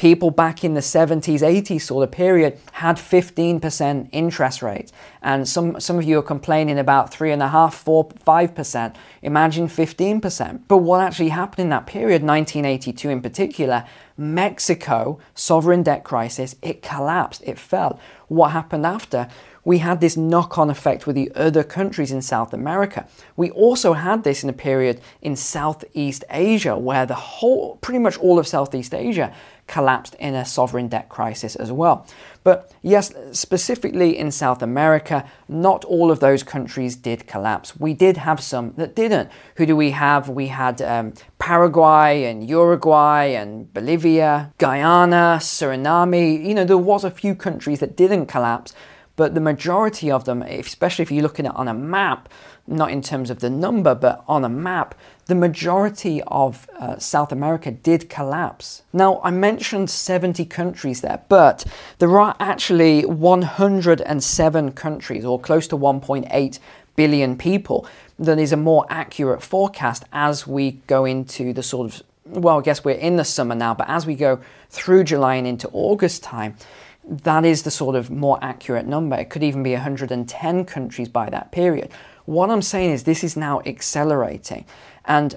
people 0.00 0.30
back 0.30 0.64
in 0.64 0.72
the 0.72 0.80
70s, 0.80 1.40
80s 1.40 1.82
sort 1.82 2.02
of 2.02 2.10
period 2.10 2.58
had 2.72 2.96
15% 2.96 4.08
interest 4.12 4.62
rates. 4.62 4.94
And 5.20 5.46
some, 5.46 5.78
some 5.78 5.98
of 5.98 6.04
you 6.04 6.18
are 6.18 6.22
complaining 6.22 6.78
about 6.78 7.12
3.5%, 7.12 7.74
4 7.74 8.08
5%. 8.08 8.94
Imagine 9.20 9.68
15%. 9.68 10.62
But 10.68 10.78
what 10.78 11.02
actually 11.02 11.28
happened 11.28 11.64
in 11.64 11.68
that 11.68 11.86
period, 11.86 12.22
1982 12.22 13.10
in 13.10 13.20
particular, 13.20 13.84
Mexico, 14.16 15.18
sovereign 15.34 15.82
debt 15.82 16.02
crisis, 16.02 16.56
it 16.62 16.80
collapsed, 16.80 17.42
it 17.44 17.58
fell. 17.58 18.00
What 18.28 18.52
happened 18.52 18.86
after? 18.86 19.28
we 19.64 19.78
had 19.78 20.00
this 20.00 20.16
knock 20.16 20.58
on 20.58 20.70
effect 20.70 21.06
with 21.06 21.16
the 21.16 21.30
other 21.34 21.62
countries 21.62 22.12
in 22.12 22.22
South 22.22 22.52
America. 22.52 23.06
We 23.36 23.50
also 23.50 23.92
had 23.92 24.24
this 24.24 24.42
in 24.42 24.48
a 24.48 24.54
period 24.54 25.00
in 25.20 25.36
Southeast 25.36 26.24
Asia, 26.30 26.78
where 26.78 27.06
the 27.06 27.14
whole, 27.14 27.76
pretty 27.76 27.98
much 27.98 28.18
all 28.18 28.38
of 28.38 28.46
Southeast 28.46 28.94
Asia 28.94 29.34
collapsed 29.70 30.16
in 30.18 30.34
a 30.34 30.44
sovereign 30.44 30.88
debt 30.88 31.08
crisis 31.08 31.54
as 31.54 31.70
well. 31.70 32.04
But 32.42 32.74
yes, 32.82 33.12
specifically 33.30 34.18
in 34.18 34.32
South 34.32 34.62
America, 34.62 35.24
not 35.48 35.84
all 35.84 36.10
of 36.10 36.18
those 36.18 36.42
countries 36.42 36.96
did 36.96 37.28
collapse. 37.28 37.78
We 37.78 37.94
did 37.94 38.16
have 38.16 38.40
some 38.40 38.74
that 38.76 38.96
didn't. 38.96 39.30
Who 39.56 39.66
do 39.66 39.76
we 39.76 39.92
have? 39.92 40.28
We 40.28 40.48
had 40.48 40.82
um, 40.82 41.12
Paraguay 41.38 42.24
and 42.24 42.48
Uruguay 42.48 43.26
and 43.40 43.72
Bolivia, 43.72 44.52
Guyana, 44.58 45.38
Suriname. 45.40 46.44
You 46.44 46.54
know, 46.54 46.64
there 46.64 46.76
was 46.76 47.04
a 47.04 47.10
few 47.10 47.36
countries 47.36 47.78
that 47.78 47.96
didn't 47.96 48.26
collapse, 48.26 48.74
but 49.14 49.34
the 49.34 49.40
majority 49.40 50.10
of 50.10 50.24
them, 50.24 50.42
especially 50.42 51.04
if 51.04 51.12
you're 51.12 51.22
looking 51.22 51.46
at 51.46 51.54
on 51.54 51.68
a 51.68 51.74
map, 51.74 52.28
not 52.70 52.90
in 52.90 53.02
terms 53.02 53.30
of 53.30 53.40
the 53.40 53.50
number, 53.50 53.94
but 53.94 54.24
on 54.28 54.44
a 54.44 54.48
map, 54.48 54.94
the 55.26 55.34
majority 55.34 56.22
of 56.26 56.68
uh, 56.78 56.98
South 56.98 57.32
America 57.32 57.70
did 57.70 58.08
collapse. 58.08 58.82
Now, 58.92 59.20
I 59.22 59.30
mentioned 59.30 59.90
70 59.90 60.44
countries 60.46 61.00
there, 61.00 61.22
but 61.28 61.64
there 61.98 62.20
are 62.20 62.36
actually 62.40 63.04
107 63.04 64.72
countries, 64.72 65.24
or 65.24 65.40
close 65.40 65.66
to 65.68 65.76
1.8 65.76 66.58
billion 66.96 67.36
people, 67.36 67.86
that 68.18 68.38
is 68.38 68.52
a 68.52 68.56
more 68.56 68.86
accurate 68.88 69.42
forecast 69.42 70.04
as 70.12 70.46
we 70.46 70.72
go 70.86 71.04
into 71.04 71.52
the 71.52 71.62
sort 71.62 71.92
of, 71.92 72.02
well, 72.24 72.58
I 72.58 72.62
guess 72.62 72.84
we're 72.84 72.92
in 72.92 73.16
the 73.16 73.24
summer 73.24 73.54
now, 73.54 73.74
but 73.74 73.88
as 73.88 74.06
we 74.06 74.14
go 74.14 74.40
through 74.68 75.04
July 75.04 75.36
and 75.36 75.46
into 75.46 75.68
August 75.72 76.22
time, 76.22 76.56
that 77.04 77.44
is 77.44 77.62
the 77.62 77.70
sort 77.70 77.96
of 77.96 78.10
more 78.10 78.38
accurate 78.42 78.86
number. 78.86 79.16
It 79.16 79.30
could 79.30 79.42
even 79.42 79.62
be 79.62 79.72
110 79.72 80.64
countries 80.64 81.08
by 81.08 81.30
that 81.30 81.50
period. 81.52 81.90
What 82.26 82.50
I'm 82.50 82.62
saying 82.62 82.92
is 82.92 83.04
this 83.04 83.24
is 83.24 83.36
now 83.36 83.60
accelerating 83.66 84.64
and 85.04 85.36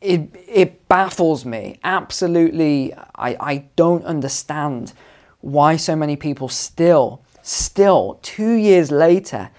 it, 0.00 0.30
it 0.48 0.88
baffles 0.88 1.44
me. 1.44 1.78
Absolutely, 1.84 2.94
I, 3.14 3.36
I 3.40 3.64
don't 3.76 4.04
understand 4.04 4.92
why 5.40 5.76
so 5.76 5.94
many 5.94 6.16
people 6.16 6.48
still, 6.48 7.22
still, 7.42 8.18
two 8.22 8.52
years 8.52 8.90
later, 8.90 9.50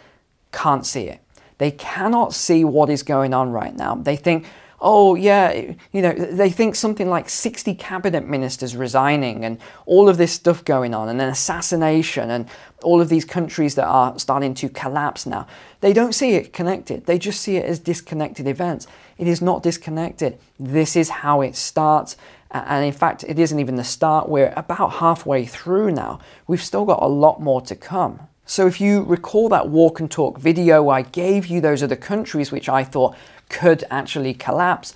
can't 0.51 0.85
see 0.85 1.03
it. 1.03 1.19
They 1.57 1.71
cannot 1.71 2.33
see 2.33 2.63
what 2.63 2.89
is 2.89 3.03
going 3.03 3.33
on 3.33 3.51
right 3.51 3.75
now. 3.75 3.95
They 3.95 4.15
think, 4.15 4.47
oh, 4.81 5.13
yeah, 5.15 5.73
you 5.91 6.01
know, 6.01 6.11
they 6.11 6.49
think 6.49 6.75
something 6.75 7.07
like 7.07 7.29
60 7.29 7.75
cabinet 7.75 8.27
ministers 8.27 8.75
resigning 8.75 9.45
and 9.45 9.59
all 9.85 10.09
of 10.09 10.17
this 10.17 10.33
stuff 10.33 10.65
going 10.65 10.93
on, 10.93 11.07
and 11.07 11.19
then 11.19 11.29
assassination 11.29 12.31
and 12.31 12.49
all 12.83 12.99
of 12.99 13.07
these 13.07 13.23
countries 13.23 13.75
that 13.75 13.85
are 13.85 14.17
starting 14.17 14.55
to 14.55 14.69
collapse 14.69 15.27
now. 15.27 15.45
They 15.81 15.93
don't 15.93 16.13
see 16.13 16.31
it 16.31 16.51
connected, 16.51 17.05
they 17.05 17.19
just 17.19 17.41
see 17.41 17.57
it 17.57 17.65
as 17.65 17.79
disconnected 17.79 18.47
events. 18.47 18.87
It 19.17 19.27
is 19.27 19.41
not 19.41 19.61
disconnected. 19.61 20.39
This 20.59 20.95
is 20.95 21.09
how 21.09 21.41
it 21.41 21.55
starts. 21.55 22.17
And 22.49 22.83
in 22.83 22.91
fact, 22.91 23.23
it 23.23 23.37
isn't 23.37 23.59
even 23.59 23.75
the 23.75 23.83
start. 23.83 24.27
We're 24.27 24.51
about 24.57 24.93
halfway 24.93 25.45
through 25.45 25.91
now. 25.91 26.19
We've 26.47 26.61
still 26.61 26.85
got 26.85 27.03
a 27.03 27.07
lot 27.07 27.39
more 27.39 27.61
to 27.61 27.75
come. 27.75 28.19
So, 28.45 28.67
if 28.67 28.81
you 28.81 29.03
recall 29.03 29.47
that 29.49 29.69
walk 29.69 29.99
and 29.99 30.11
talk 30.11 30.37
video, 30.37 30.89
I 30.89 31.03
gave 31.03 31.47
you 31.47 31.61
those 31.61 31.83
other 31.83 31.95
countries 31.95 32.51
which 32.51 32.67
I 32.67 32.83
thought 32.83 33.15
could 33.59 33.83
actually 33.91 34.33
collapse. 34.33 34.95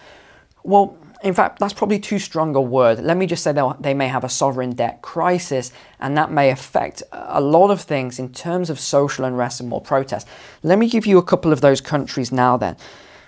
Well, 0.63 0.97
in 1.23 1.33
fact, 1.33 1.59
that's 1.59 1.73
probably 1.73 1.99
too 1.99 2.19
strong 2.19 2.55
a 2.55 2.61
word. 2.61 2.99
Let 2.99 3.17
me 3.17 3.25
just 3.25 3.43
say 3.43 3.51
that 3.51 3.81
they 3.81 3.93
may 3.93 4.07
have 4.07 4.23
a 4.23 4.29
sovereign 4.29 4.71
debt 4.75 5.01
crisis, 5.01 5.71
and 5.99 6.17
that 6.17 6.31
may 6.31 6.51
affect 6.51 7.03
a 7.11 7.41
lot 7.41 7.71
of 7.71 7.81
things 7.81 8.19
in 8.19 8.29
terms 8.31 8.69
of 8.69 8.79
social 8.79 9.25
unrest 9.25 9.59
and 9.59 9.69
more 9.69 9.81
protests. 9.81 10.29
Let 10.63 10.77
me 10.77 10.87
give 10.87 11.05
you 11.05 11.17
a 11.17 11.23
couple 11.23 11.51
of 11.51 11.61
those 11.61 11.81
countries 11.81 12.31
now, 12.31 12.57
then. 12.57 12.75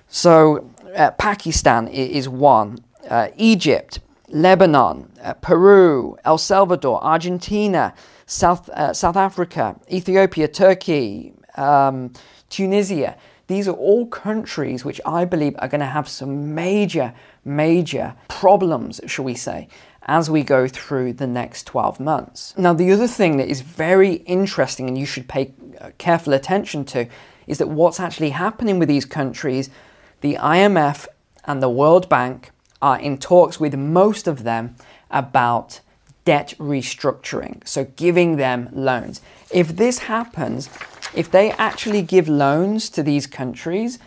So, 0.10 0.70
uh, 0.96 1.12
Pakistan 1.12 1.88
is 1.88 2.30
one, 2.30 2.80
uh, 3.10 3.30
Egypt, 3.38 4.00
Lebanon, 4.30 5.10
uh, 5.24 5.34
Peru, 5.34 6.18
El 6.24 6.38
Salvador, 6.38 7.04
Argentina, 7.04 7.94
South, 8.26 8.70
uh, 8.70 8.94
South 8.94 9.16
Africa, 9.16 9.76
Ethiopia, 9.92 10.48
Turkey, 10.48 11.34
um, 11.56 12.12
Tunisia. 12.50 13.16
These 13.48 13.68
are 13.68 13.76
all 13.76 14.06
countries 14.08 14.84
which 14.84 15.00
I 15.06 15.24
believe 15.26 15.56
are 15.60 15.70
going 15.70 15.80
to 15.80 15.88
have 15.88 16.08
some 16.08 16.54
major, 16.54 17.14
major 17.46 18.14
problems, 18.28 19.00
shall 19.08 19.26
we 19.26 19.36
say, 19.36 19.70
as 20.04 20.30
we 20.30 20.44
go 20.44 20.68
through 20.68 21.14
the 21.14 21.28
next 21.28 21.66
12 21.66 22.00
months. 22.00 22.54
Now, 22.58 22.74
the 22.74 22.92
other 22.92 23.08
thing 23.08 23.38
that 23.38 23.48
is 23.48 23.62
very 23.62 24.16
interesting 24.26 24.88
and 24.88 24.98
you 24.98 25.06
should 25.06 25.28
pay 25.30 25.54
uh, 25.80 25.92
careful 25.98 26.34
attention 26.34 26.84
to 26.86 27.08
is 27.48 27.58
that 27.60 27.70
what's 27.70 28.00
actually 28.00 28.32
happening 28.32 28.80
with 28.80 28.90
these 28.90 29.06
countries, 29.06 29.70
the 30.20 30.36
IMF 30.36 31.08
and 31.46 31.64
the 31.64 31.70
World 31.70 32.10
Bank 32.10 32.52
are 32.82 33.00
in 33.00 33.18
talks 33.18 33.60
with 33.60 33.76
most 33.76 34.28
of 34.28 34.44
them 34.44 34.76
about 35.10 35.80
debt 36.26 36.54
restructuring, 36.60 37.66
so 37.66 37.86
giving 37.96 38.36
them 38.36 38.68
loans. 38.74 39.22
If 39.50 39.78
this 39.78 40.00
happens, 40.00 40.70
if 41.14 41.32
they 41.32 41.52
actually 41.52 42.02
give 42.02 42.28
loans 42.28 42.90
to 42.90 43.04
these 43.04 43.28
countries 43.28 44.00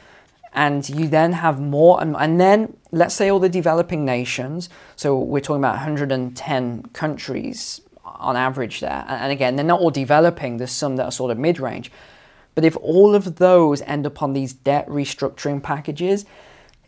and 0.53 0.89
you 0.89 1.09
then 1.09 1.33
have 1.33 1.61
more, 1.61 2.01
and, 2.01 2.17
and 2.17 2.41
then 2.41 2.77
let's 2.91 3.15
say 3.15 3.31
all 3.31 3.39
the 3.39 3.49
developing 3.49 4.05
nations, 4.05 4.69
so 4.97 5.19
we're 5.19 5.41
talking 5.41 5.61
about 5.61 5.75
110 5.75 6.83
countries 6.93 7.81
on 8.05 8.37
average 8.37 8.81
there, 8.81 9.05
and 9.09 9.33
again, 9.33 9.57
they're 9.57 9.65
not 9.65 9.81
all 9.81 9.91
developing, 9.91 10.57
there's 10.57 10.73
some 10.73 10.97
that 10.97 11.05
are 11.05 11.13
sort 11.13 11.31
of 11.31 11.39
mid 11.39 11.61
range. 11.61 11.93
But 12.57 12.65
if 12.65 12.77
all 12.79 13.15
of 13.15 13.37
those 13.37 13.81
end 13.83 14.07
up 14.07 14.23
on 14.23 14.33
these 14.33 14.53
debt 14.53 14.89
restructuring 14.89 15.63
packages, 15.63 16.27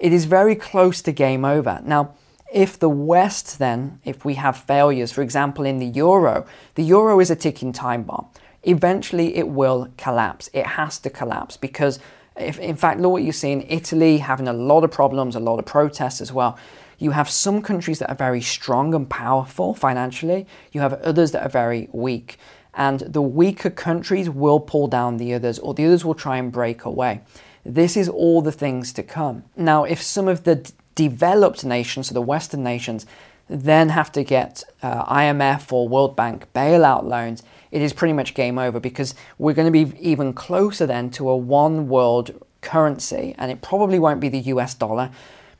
it 0.00 0.12
is 0.12 0.24
very 0.24 0.56
close 0.56 1.00
to 1.02 1.12
game 1.12 1.44
over. 1.44 1.80
Now, 1.84 2.14
if 2.52 2.78
the 2.78 2.88
West 2.88 3.60
then, 3.60 4.00
if 4.04 4.24
we 4.24 4.34
have 4.34 4.56
failures, 4.56 5.12
for 5.12 5.22
example, 5.22 5.64
in 5.64 5.78
the 5.78 5.86
euro, 5.86 6.44
the 6.74 6.82
euro 6.82 7.20
is 7.20 7.30
a 7.30 7.36
ticking 7.36 7.72
time 7.72 8.02
bomb 8.02 8.26
eventually 8.62 9.36
it 9.36 9.48
will 9.48 9.88
collapse. 9.96 10.48
It 10.52 10.66
has 10.66 10.98
to 11.00 11.10
collapse 11.10 11.56
because 11.56 11.98
If, 12.36 12.58
in 12.58 12.76
fact, 12.76 12.98
look 13.00 13.12
what 13.12 13.22
you 13.22 13.32
see 13.32 13.52
in 13.52 13.66
Italy 13.68 14.18
having 14.18 14.48
a 14.48 14.52
lot 14.52 14.84
of 14.84 14.90
problems, 14.90 15.36
a 15.36 15.40
lot 15.40 15.58
of 15.58 15.66
protests 15.66 16.20
as 16.20 16.32
well. 16.32 16.56
You 16.98 17.12
have 17.12 17.28
some 17.28 17.60
countries 17.60 17.98
that 17.98 18.08
are 18.08 18.26
very 18.28 18.40
strong 18.40 18.94
and 18.94 19.06
powerful 19.08 19.74
financially, 19.74 20.46
you 20.72 20.80
have 20.80 20.94
others 21.02 21.32
that 21.32 21.42
are 21.42 21.50
very 21.50 21.88
weak. 21.92 22.38
And 22.74 23.00
the 23.00 23.20
weaker 23.20 23.70
countries 23.70 24.30
will 24.30 24.60
pull 24.60 24.88
down 24.88 25.18
the 25.18 25.34
others, 25.34 25.58
or 25.58 25.74
the 25.74 25.84
others 25.84 26.04
will 26.04 26.14
try 26.14 26.38
and 26.38 26.50
break 26.50 26.86
away. 26.86 27.20
This 27.66 27.96
is 27.96 28.08
all 28.08 28.40
the 28.42 28.52
things 28.52 28.92
to 28.94 29.02
come. 29.02 29.42
Now, 29.56 29.84
if 29.84 30.00
some 30.02 30.26
of 30.26 30.44
the 30.44 30.54
d- 30.54 30.70
developed 30.94 31.64
nations, 31.64 32.08
so 32.08 32.14
the 32.14 32.22
Western 32.22 32.62
nations, 32.62 33.06
then 33.48 33.90
have 33.90 34.10
to 34.12 34.24
get 34.24 34.64
uh, 34.82 35.04
IMF 35.04 35.72
or 35.72 35.88
World 35.88 36.16
Bank 36.16 36.46
bailout 36.54 37.04
loans, 37.04 37.42
it 37.72 37.82
is 37.82 37.92
pretty 37.92 38.12
much 38.12 38.34
game 38.34 38.58
over 38.58 38.78
because 38.78 39.14
we're 39.38 39.54
going 39.54 39.72
to 39.72 39.84
be 39.84 39.92
even 39.98 40.32
closer 40.32 40.86
then 40.86 41.10
to 41.10 41.28
a 41.28 41.36
one 41.36 41.88
world 41.88 42.44
currency, 42.60 43.34
and 43.38 43.50
it 43.50 43.60
probably 43.60 43.98
won't 43.98 44.20
be 44.20 44.28
the 44.28 44.38
US 44.38 44.74
dollar 44.74 45.10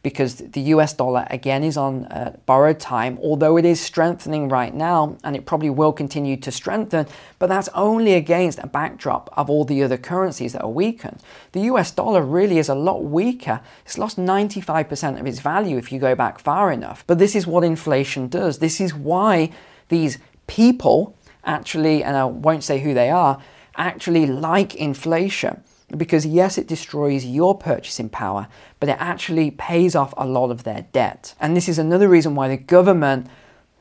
because 0.03 0.37
the 0.37 0.61
US 0.63 0.93
dollar 0.93 1.27
again 1.31 1.63
is 1.63 1.77
on 1.77 2.07
uh, 2.07 2.37
borrowed 2.45 2.81
time, 2.81 3.19
although 3.23 3.57
it 3.57 3.65
is 3.65 3.81
strengthening 3.81 4.49
right 4.49 4.75
now 4.75 5.17
and 5.23 5.37
it 5.37 5.47
probably 5.47 5.71
will 5.71 5.93
continue 5.93 6.37
to 6.37 6.51
strengthen, 6.51 7.07
but 7.39 7.47
that's 7.47 7.69
only 7.69 8.15
against 8.15 8.59
a 8.59 8.67
backdrop 8.67 9.33
of 9.37 9.49
all 9.49 9.65
the 9.65 9.83
other 9.83 9.97
currencies 9.97 10.53
that 10.53 10.63
are 10.63 10.71
weakened. 10.71 11.21
The 11.53 11.61
US 11.63 11.91
dollar 11.93 12.23
really 12.23 12.59
is 12.59 12.69
a 12.69 12.75
lot 12.75 13.05
weaker. 13.05 13.61
It's 13.85 13.99
lost 13.99 14.19
95% 14.19 15.21
of 15.21 15.27
its 15.27 15.39
value 15.39 15.79
if 15.79 15.93
you 15.93 15.99
go 15.99 16.15
back 16.15 16.41
far 16.41 16.73
enough. 16.73 17.05
But 17.07 17.19
this 17.19 17.35
is 17.35 17.47
what 17.47 17.65
inflation 17.65 18.29
does. 18.29 18.59
This 18.59 18.81
is 18.81 18.93
why 18.93 19.51
these 19.89 20.19
people 20.47 21.17
actually, 21.45 22.03
and 22.03 22.17
I 22.17 22.25
won't 22.25 22.65
say 22.65 22.81
who 22.81 22.95
they 22.95 23.11
are, 23.11 23.43
actually 23.77 24.27
like 24.27 24.75
inflation. 24.75 25.63
Because 25.95 26.25
yes, 26.25 26.57
it 26.57 26.67
destroys 26.67 27.27
your 27.27 27.57
purchasing 27.57 28.09
power, 28.09 28.49
but 28.81 28.89
it 28.89 28.97
actually 28.99 29.51
pays 29.51 29.95
off 29.95 30.15
a 30.17 30.27
lot 30.27 30.51
of 30.51 30.65
their 30.65 30.87
debt. 30.93 31.35
And 31.39 31.55
this 31.55 31.69
is 31.69 31.79
another 31.79 32.09
reason 32.09 32.35
why 32.35 32.49
the 32.49 32.57
government 32.57 33.27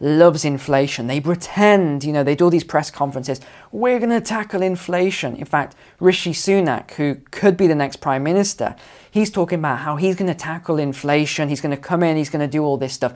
loves 0.02 0.44
inflation. 0.44 1.08
They 1.08 1.22
pretend, 1.22 2.04
you 2.04 2.12
know, 2.12 2.24
they 2.24 2.36
do 2.36 2.46
all 2.46 2.50
these 2.50 2.64
press 2.64 2.90
conferences, 2.90 3.40
we're 3.72 4.00
going 4.00 4.10
to 4.10 4.20
tackle 4.20 4.62
inflation. 4.62 5.36
In 5.36 5.46
fact, 5.46 5.76
Rishi 6.00 6.32
Sunak, 6.32 6.92
who 6.92 7.16
could 7.30 7.56
be 7.56 7.68
the 7.68 7.76
next 7.76 7.98
prime 7.98 8.24
minister, 8.24 8.76
he's 9.12 9.30
talking 9.30 9.60
about 9.60 9.80
how 9.80 9.96
he's 9.96 10.16
going 10.16 10.28
to 10.32 10.38
tackle 10.38 10.80
inflation, 10.80 11.48
he's 11.48 11.62
going 11.62 11.76
to 11.76 11.82
come 11.82 12.02
in, 12.02 12.18
he's 12.18 12.32
going 12.32 12.46
to 12.46 12.52
do 12.52 12.64
all 12.64 12.78
this 12.78 12.94
stuff. 12.94 13.14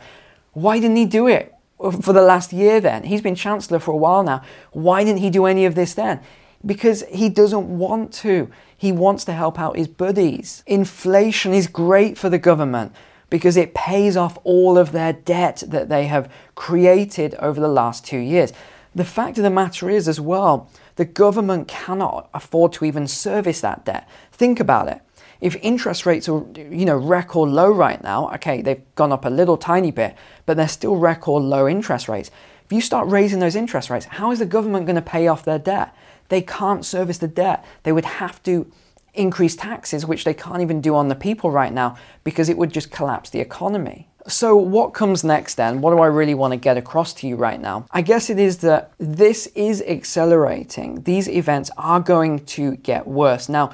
Why 0.54 0.80
didn't 0.80 0.96
he 0.96 1.06
do 1.06 1.28
it 1.28 1.55
for 1.92 2.14
the 2.14 2.22
last 2.22 2.54
year 2.54 2.80
then? 2.80 3.04
He's 3.04 3.22
been 3.22 3.36
chancellor 3.36 3.80
for 3.80 3.92
a 3.92 3.98
while 3.98 4.24
now. 4.24 4.42
Why 4.72 5.04
didn't 5.04 5.22
he 5.22 5.30
do 5.30 5.46
any 5.46 5.66
of 5.66 5.76
this 5.76 5.94
then? 5.94 6.22
Because 6.66 7.04
he 7.12 7.30
doesn't 7.30 7.78
want 7.78 8.14
to. 8.14 8.50
He 8.78 8.92
wants 8.92 9.26
to 9.26 9.34
help 9.34 9.60
out 9.60 9.78
his 9.78 9.88
buddies. 9.88 10.64
Inflation 10.66 11.54
is 11.54 11.68
great 11.68 12.18
for 12.18 12.30
the 12.30 12.40
government 12.40 12.94
because 13.30 13.58
it 13.58 13.74
pays 13.74 14.16
off 14.16 14.38
all 14.44 14.78
of 14.78 14.92
their 14.92 15.14
debt 15.14 15.64
that 15.68 15.90
they 15.90 16.08
have 16.08 16.32
created 16.56 17.36
over 17.36 17.60
the 17.60 17.68
last 17.68 18.06
two 18.06 18.20
years. 18.20 18.54
The 18.94 19.04
fact 19.04 19.38
of 19.38 19.44
the 19.44 19.50
matter 19.50 19.90
is, 19.90 20.08
as 20.08 20.22
well, 20.22 20.70
the 20.96 21.06
government 21.06 21.68
cannot 21.68 22.30
afford 22.34 22.72
to 22.74 22.86
even 22.86 23.08
service 23.08 23.62
that 23.62 23.84
debt. 23.84 24.08
Think 24.32 24.60
about 24.60 24.88
it. 24.88 25.02
If 25.42 25.56
interest 25.58 26.06
rates 26.06 26.30
are, 26.30 26.46
you 26.56 26.86
know, 26.86 26.98
record 26.98 27.50
low 27.50 27.70
right 27.72 28.02
now, 28.04 28.30
okay, 28.36 28.62
they've 28.62 28.82
gone 28.96 29.12
up 29.12 29.26
a 29.26 29.30
little 29.30 29.58
tiny 29.58 29.92
bit, 29.92 30.16
but 30.46 30.58
they're 30.58 30.68
still 30.68 30.96
record 30.96 31.44
low 31.44 31.68
interest 31.68 32.08
rates. 32.08 32.32
If 32.66 32.74
you 32.74 32.82
start 32.82 33.08
raising 33.08 33.40
those 33.40 33.56
interest 33.56 33.90
rates, 33.90 34.06
how 34.06 34.32
is 34.32 34.40
the 34.40 34.46
government 34.46 34.86
going 34.86 34.96
to 34.96 35.02
pay 35.02 35.28
off 35.28 35.46
their 35.46 35.60
debt? 35.60 35.96
They 36.30 36.42
can't 36.42 36.84
service 36.84 37.20
the 37.20 37.28
debt. 37.28 37.64
They 37.84 37.92
would 37.92 38.06
have 38.06 38.42
to 38.44 38.72
increase 39.14 39.56
taxes, 39.56 40.06
which 40.06 40.24
they 40.24 40.34
can't 40.34 40.62
even 40.62 40.82
do 40.82 40.96
on 40.96 41.08
the 41.08 41.16
people 41.16 41.52
right 41.52 41.72
now 41.72 41.98
because 42.24 42.50
it 42.50 42.58
would 42.58 42.72
just 42.72 42.92
collapse 42.92 43.30
the 43.30 43.40
economy. 43.40 44.08
So, 44.28 44.56
what 44.56 44.96
comes 44.96 45.24
next 45.24 45.54
then? 45.54 45.82
What 45.82 45.92
do 45.92 46.00
I 46.00 46.08
really 46.08 46.34
want 46.34 46.52
to 46.54 46.58
get 46.58 46.78
across 46.78 47.14
to 47.16 47.28
you 47.28 47.36
right 47.36 47.62
now? 47.62 47.86
I 47.92 48.02
guess 48.02 48.32
it 48.32 48.40
is 48.40 48.58
that 48.60 48.92
this 48.98 49.46
is 49.54 49.84
accelerating. 49.84 51.04
These 51.04 51.30
events 51.30 51.70
are 51.78 52.00
going 52.00 52.44
to 52.46 52.76
get 52.78 53.08
worse. 53.08 53.50
Now, 53.50 53.72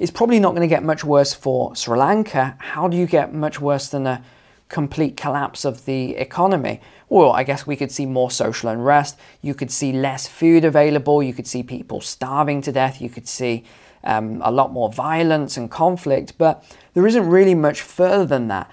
it's 0.00 0.10
probably 0.10 0.40
not 0.40 0.52
going 0.52 0.62
to 0.62 0.74
get 0.74 0.82
much 0.82 1.04
worse 1.04 1.34
for 1.34 1.76
Sri 1.76 1.96
Lanka. 1.96 2.56
How 2.58 2.88
do 2.88 2.96
you 2.96 3.06
get 3.06 3.34
much 3.34 3.60
worse 3.60 3.88
than 3.88 4.06
a 4.06 4.24
complete 4.70 5.14
collapse 5.14 5.66
of 5.66 5.84
the 5.84 6.16
economy? 6.16 6.80
Well, 7.10 7.32
I 7.32 7.44
guess 7.44 7.66
we 7.66 7.76
could 7.76 7.92
see 7.92 8.06
more 8.06 8.30
social 8.30 8.70
unrest. 8.70 9.18
You 9.42 9.52
could 9.52 9.70
see 9.70 9.92
less 9.92 10.26
food 10.26 10.64
available. 10.64 11.22
You 11.22 11.34
could 11.34 11.46
see 11.46 11.62
people 11.62 12.00
starving 12.00 12.62
to 12.62 12.72
death. 12.72 13.02
You 13.02 13.10
could 13.10 13.28
see 13.28 13.62
um, 14.02 14.40
a 14.42 14.50
lot 14.50 14.72
more 14.72 14.90
violence 14.90 15.58
and 15.58 15.70
conflict. 15.70 16.38
But 16.38 16.64
there 16.94 17.06
isn't 17.06 17.28
really 17.28 17.54
much 17.54 17.82
further 17.82 18.24
than 18.24 18.48
that. 18.48 18.70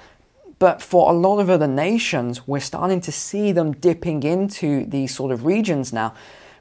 But 0.59 0.81
for 0.81 1.11
a 1.11 1.13
lot 1.13 1.39
of 1.39 1.49
other 1.49 1.67
nations, 1.67 2.47
we're 2.47 2.61
starting 2.61 3.01
to 3.01 3.11
see 3.11 3.51
them 3.51 3.73
dipping 3.73 4.23
into 4.23 4.85
these 4.85 5.13
sort 5.13 5.33
of 5.33 5.45
regions 5.45 5.91
now. 5.91 6.13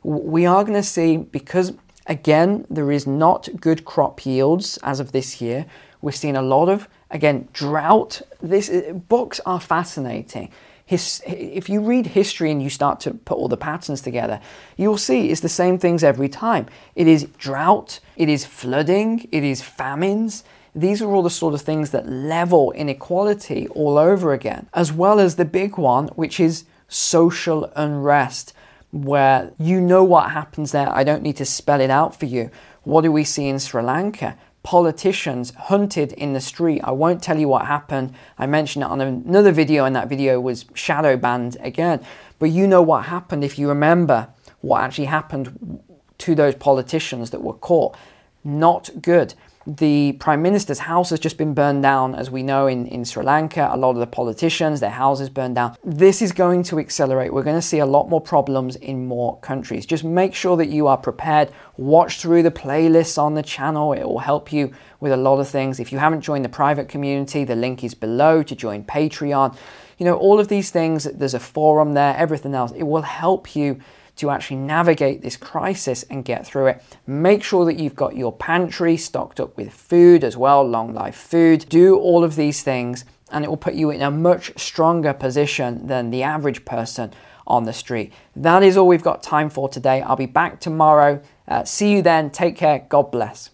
We 0.03 0.45
are 0.45 0.65
going 0.65 0.75
to 0.75 0.83
see, 0.83 1.19
because 1.19 1.73
again, 2.07 2.67
there 2.71 2.91
is 2.91 3.07
not 3.07 3.49
good 3.61 3.85
crop 3.85 4.25
yields 4.25 4.79
as 4.83 5.01
of 5.01 5.13
this 5.13 5.41
year. 5.41 5.67
We're 6.03 6.13
seeing 6.13 6.37
a 6.37 6.43
lot 6.43 6.69
of, 6.69 6.89
again, 7.11 7.49
drought. 7.53 8.23
This 8.41 8.69
eh, 8.71 8.93
books 8.93 9.41
are 9.47 9.61
fascinating 9.61 10.51
his, 10.87 11.21
if 11.27 11.69
you 11.69 11.81
read 11.81 12.07
history 12.07 12.53
and 12.53 12.63
you 12.63 12.71
start 12.71 13.01
to 13.01 13.13
put 13.13 13.37
all 13.37 13.49
the 13.49 13.57
patterns 13.57 14.01
together, 14.01 14.41
you'll 14.77 14.97
see 14.97 15.31
it's 15.31 15.41
the 15.41 15.49
same 15.49 15.79
things 15.79 16.05
every 16.05 16.29
time. 16.29 16.67
It 16.95 17.09
is 17.09 17.25
drought, 17.39 17.99
it 18.17 18.29
is 18.29 18.45
flooding, 18.45 19.29
it 19.33 19.43
is 19.43 19.61
famines. 19.61 20.45
These 20.77 21.03
are 21.03 21.11
all 21.11 21.23
the 21.23 21.31
sort 21.31 21.55
of 21.55 21.61
things 21.61 21.91
that 21.91 22.09
level 22.09 22.71
inequality 22.73 23.67
all 23.69 23.99
over 23.99 24.33
again, 24.33 24.69
as 24.75 24.93
well 24.93 25.19
as 25.19 25.35
the 25.35 25.45
big 25.45 25.77
one, 25.77 26.07
which 26.09 26.39
is 26.39 26.65
social 26.87 27.65
unrest, 27.75 28.53
where 28.93 29.53
you 29.59 29.81
know 29.81 30.05
what 30.05 30.31
happens 30.31 30.73
there. 30.73 30.89
I 30.89 31.05
don't 31.05 31.23
need 31.23 31.37
to 31.37 31.45
spell 31.45 31.81
it 31.81 31.91
out 31.91 32.19
for 32.19 32.27
you. 32.27 32.51
What 32.85 33.03
do 33.03 33.13
we 33.13 33.25
see 33.25 33.49
in 33.49 33.59
Sri 33.59 33.83
Lanka? 33.83 34.37
politicians 34.67 35.53
hunted 35.55 36.13
in 36.15 36.33
the 36.33 36.41
street. 36.41 36.81
I 36.83 36.91
won't 36.91 37.23
tell 37.23 37.39
you 37.39 37.47
what 37.47 37.67
happened. 37.67 38.13
I 38.37 38.47
mentioned 38.47 38.83
it 38.83 38.91
on 38.91 39.01
another 39.01 39.53
video, 39.53 39.85
and 39.85 39.95
that 39.95 40.09
video 40.09 40.41
was 40.41 40.65
shadow 40.75 41.17
banned 41.17 41.57
again. 41.61 42.05
But 42.41 42.51
you 42.51 42.67
know 42.67 42.83
what 42.83 43.05
happened 43.05 43.45
if 43.45 43.61
you 43.61 43.69
remember 43.69 44.27
what 44.63 44.83
actually 44.83 45.05
happened 45.05 45.81
to 46.19 46.35
those 46.35 46.57
politicians 46.57 47.31
that 47.31 47.43
were 47.43 47.55
caught. 47.55 47.97
Not 48.43 48.91
good 49.01 49.35
the 49.67 50.13
prime 50.21 50.43
minister's 50.43 50.79
house 50.79 51.11
has 51.11 51.19
just 51.19 51.37
been 51.37 51.53
burned 51.53 51.83
down, 51.83 52.15
as 52.15 52.31
we 52.31 52.43
know 52.43 52.69
in, 52.69 52.87
in 52.87 53.05
Sri 53.05 53.25
Lanka. 53.25 53.69
A 53.73 53.77
lot 53.77 53.91
of 53.91 53.97
the 53.97 54.07
politicians, 54.07 54.79
their 54.79 54.91
houses 54.91 55.29
burned 55.29 55.57
down. 55.57 55.77
This 55.85 56.23
is 56.23 56.31
going 56.31 56.63
to 56.65 56.79
accelerate. 56.79 57.33
We're 57.33 57.43
going 57.43 57.57
to 57.57 57.63
see 57.63 57.81
a 57.81 57.87
lot 57.87 58.09
more 58.09 58.21
problems 58.21 58.77
in 58.77 59.07
more 59.07 59.39
countries. 59.41 59.85
Just 59.85 60.05
make 60.05 60.35
sure 60.35 60.57
that 60.57 60.69
you 60.69 60.87
are 60.87 60.97
prepared. 60.97 61.51
Watch 61.77 62.21
through 62.21 62.45
the 62.45 62.51
playlists 62.51 63.19
on 63.19 63.35
the 63.35 63.43
channel, 63.43 63.93
it 63.93 64.05
will 64.05 64.21
help 64.21 64.53
you 64.53 64.73
with 65.01 65.13
a 65.13 65.17
lot 65.17 65.41
of 65.41 65.49
things. 65.49 65.81
If 65.81 65.93
you 65.93 65.99
haven't 65.99 66.23
joined 66.23 66.45
the 66.45 66.49
private 66.49 66.89
community, 66.89 67.45
the 67.45 67.57
link 67.57 67.83
is 67.83 67.95
below 67.95 68.43
to 68.43 68.55
join 68.55 68.85
Patreon. 68.85 69.57
You 69.99 70.07
know, 70.07 70.17
all 70.17 70.39
of 70.39 70.49
these 70.49 70.71
things, 70.71 71.05
there's 71.05 71.35
a 71.35 71.41
forum 71.41 71.95
there, 71.95 72.15
everything 72.17 72.55
else. 72.55 72.73
It 72.73 72.85
will 72.85 73.03
help 73.03 73.57
you 73.57 73.81
to 74.17 74.31
actually 74.31 74.57
navigate 74.57 75.23
this 75.23 75.37
crisis 75.37 76.03
and 76.05 76.25
get 76.25 76.47
through 76.47 76.67
it. 76.67 76.83
Make 77.07 77.43
sure 77.43 77.65
that 77.65 77.79
you've 77.79 77.95
got 77.95 78.17
your 78.17 78.33
pantry 78.33 78.97
stocked 78.97 79.41
up 79.41 79.57
with 79.57 79.73
food 79.73 80.25
as 80.25 80.37
well, 80.37 80.63
long 80.67 80.95
life 80.95 81.17
food. 81.17 81.67
Do 81.69 81.97
all 81.97 82.25
of 82.25 82.37
these 82.37 82.63
things, 82.63 83.05
and 83.31 83.45
it 83.45 83.49
will 83.49 83.57
put 83.57 83.75
you 83.75 83.91
in 83.91 84.03
a 84.03 84.11
much 84.11 84.53
stronger 84.59 85.13
position 85.13 85.87
than 85.87 86.11
the 86.11 86.23
average 86.23 86.65
person 86.65 87.13
on 87.47 87.65
the 87.65 87.73
street. 87.73 88.13
That 88.35 88.63
is 88.63 88.77
all 88.77 88.89
we've 88.89 89.03
got 89.03 89.23
time 89.23 89.51
for 89.51 89.69
today. 89.69 90.03
I'll 90.03 90.17
be 90.17 90.27
back 90.27 90.61
tomorrow. 90.61 91.23
Uh, 91.47 91.65
see 91.65 91.93
you 91.93 92.03
then. 92.03 92.31
Take 92.31 92.57
care. 92.57 92.85
God 92.89 93.11
bless. 93.11 93.51